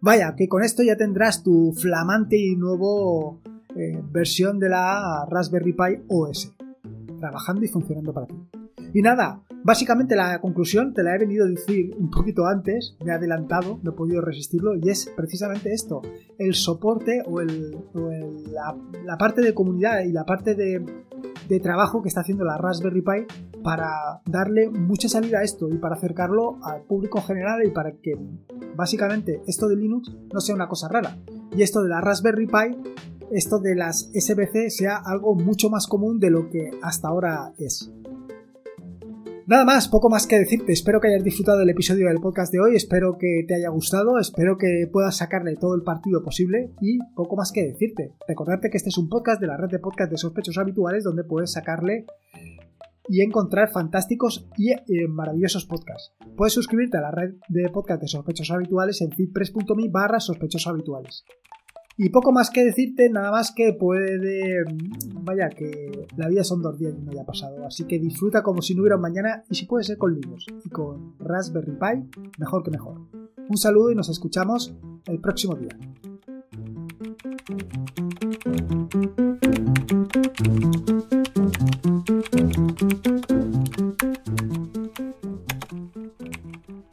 Vaya, 0.00 0.34
que 0.36 0.48
con 0.48 0.62
esto 0.62 0.82
ya 0.82 0.96
tendrás 0.96 1.42
tu 1.42 1.72
flamante 1.72 2.36
y 2.36 2.56
nuevo 2.56 3.40
eh, 3.76 4.00
versión 4.10 4.58
de 4.58 4.68
la 4.68 5.26
Raspberry 5.28 5.72
Pi 5.72 6.04
OS. 6.08 6.52
Trabajando 7.18 7.64
y 7.64 7.68
funcionando 7.68 8.12
para 8.12 8.26
ti. 8.26 8.34
Y 8.92 9.02
nada, 9.02 9.42
básicamente 9.64 10.14
la 10.14 10.40
conclusión 10.40 10.94
te 10.94 11.02
la 11.02 11.14
he 11.14 11.18
venido 11.18 11.44
a 11.44 11.48
decir 11.48 11.94
un 11.98 12.10
poquito 12.10 12.46
antes, 12.46 12.96
me 13.04 13.12
he 13.12 13.14
adelantado, 13.14 13.80
no 13.82 13.90
he 13.90 13.94
podido 13.94 14.20
resistirlo, 14.20 14.76
y 14.76 14.88
es 14.90 15.10
precisamente 15.16 15.72
esto, 15.72 16.02
el 16.38 16.54
soporte 16.54 17.22
o, 17.26 17.40
la, 17.42 19.18
parte 19.18 19.42
de 19.42 19.54
comunidad 19.54 20.02
y 20.04 20.12
la 20.12 20.24
parte 20.24 20.54
de, 20.54 20.84
de 21.48 21.60
trabajo 21.60 22.02
que 22.02 22.08
está 22.08 22.20
haciendo 22.20 22.44
la 22.44 22.58
Raspberry 22.58 23.02
Pi 23.02 23.60
para 23.62 24.20
darle 24.26 24.68
mucha 24.68 25.08
salida 25.08 25.38
a 25.38 25.42
esto 25.42 25.68
y 25.68 25.78
para 25.78 25.96
acercarlo 25.96 26.58
al 26.62 26.82
público 26.82 27.20
general 27.22 27.64
y 27.64 27.70
para 27.70 27.92
que 27.92 28.16
básicamente 28.76 29.42
esto 29.46 29.68
de 29.68 29.76
Linux 29.76 30.14
no 30.32 30.40
sea 30.40 30.54
una 30.54 30.68
cosa 30.68 30.88
rara. 30.88 31.16
Y 31.56 31.62
esto 31.62 31.82
de 31.82 31.88
la 31.88 32.00
Raspberry 32.00 32.46
Pi, 32.46 32.92
esto 33.30 33.58
de 33.58 33.74
las 33.74 34.10
SBC 34.12 34.68
sea 34.68 34.96
algo 34.96 35.34
mucho 35.34 35.70
más 35.70 35.86
común 35.86 36.18
de 36.18 36.30
lo 36.30 36.50
que 36.50 36.70
hasta 36.82 37.08
ahora 37.08 37.52
es. 37.58 37.90
Nada 39.46 39.66
más, 39.66 39.88
poco 39.88 40.08
más 40.08 40.26
que 40.26 40.38
decirte. 40.38 40.72
Espero 40.72 41.00
que 41.00 41.08
hayas 41.08 41.22
disfrutado 41.22 41.58
del 41.58 41.68
episodio 41.68 42.08
del 42.08 42.20
podcast 42.20 42.50
de 42.50 42.60
hoy. 42.60 42.76
Espero 42.76 43.18
que 43.18 43.44
te 43.46 43.54
haya 43.54 43.68
gustado. 43.68 44.18
Espero 44.18 44.56
que 44.56 44.88
puedas 44.90 45.18
sacarle 45.18 45.56
todo 45.56 45.74
el 45.74 45.82
partido 45.82 46.22
posible. 46.24 46.70
Y 46.80 46.98
poco 47.14 47.36
más 47.36 47.52
que 47.52 47.62
decirte. 47.62 48.14
Recordarte 48.26 48.70
que 48.70 48.78
este 48.78 48.88
es 48.88 48.96
un 48.96 49.10
podcast 49.10 49.42
de 49.42 49.46
la 49.46 49.58
red 49.58 49.68
de 49.68 49.80
podcast 49.80 50.10
de 50.10 50.16
sospechosos 50.16 50.62
habituales 50.62 51.04
donde 51.04 51.24
puedes 51.24 51.52
sacarle 51.52 52.06
y 53.06 53.20
encontrar 53.20 53.70
fantásticos 53.70 54.48
y 54.56 54.72
eh, 54.72 55.08
maravillosos 55.08 55.66
podcasts. 55.66 56.14
Puedes 56.38 56.54
suscribirte 56.54 56.96
a 56.96 57.02
la 57.02 57.10
red 57.10 57.34
de 57.48 57.68
podcast 57.68 58.00
de 58.00 58.08
sospechosos 58.08 58.56
habituales 58.56 59.02
en 59.02 59.12
feedpress.me 59.12 59.88
barra 59.90 60.18
habituales. 60.66 61.24
Y 61.96 62.08
poco 62.08 62.32
más 62.32 62.50
que 62.50 62.64
decirte, 62.64 63.08
nada 63.08 63.30
más 63.30 63.52
que 63.54 63.72
puede. 63.72 64.64
Vaya, 65.22 65.48
que 65.50 66.06
la 66.16 66.28
vida 66.28 66.42
son 66.42 66.60
dos 66.60 66.78
días 66.78 66.94
y 66.98 67.02
no 67.02 67.12
haya 67.12 67.24
pasado. 67.24 67.64
Así 67.64 67.84
que 67.84 67.98
disfruta 67.98 68.42
como 68.42 68.62
si 68.62 68.74
no 68.74 68.82
hubiera 68.82 68.96
un 68.96 69.02
mañana 69.02 69.44
y 69.48 69.54
si 69.54 69.66
puede 69.66 69.84
ser 69.84 69.96
con 69.96 70.14
Linux 70.14 70.46
y 70.64 70.68
con 70.70 71.14
Raspberry 71.20 71.72
Pi, 71.72 72.20
mejor 72.38 72.64
que 72.64 72.70
mejor. 72.70 73.00
Un 73.48 73.56
saludo 73.56 73.92
y 73.92 73.94
nos 73.94 74.08
escuchamos 74.08 74.74
el 75.06 75.20
próximo 75.20 75.54
día. 75.54 75.78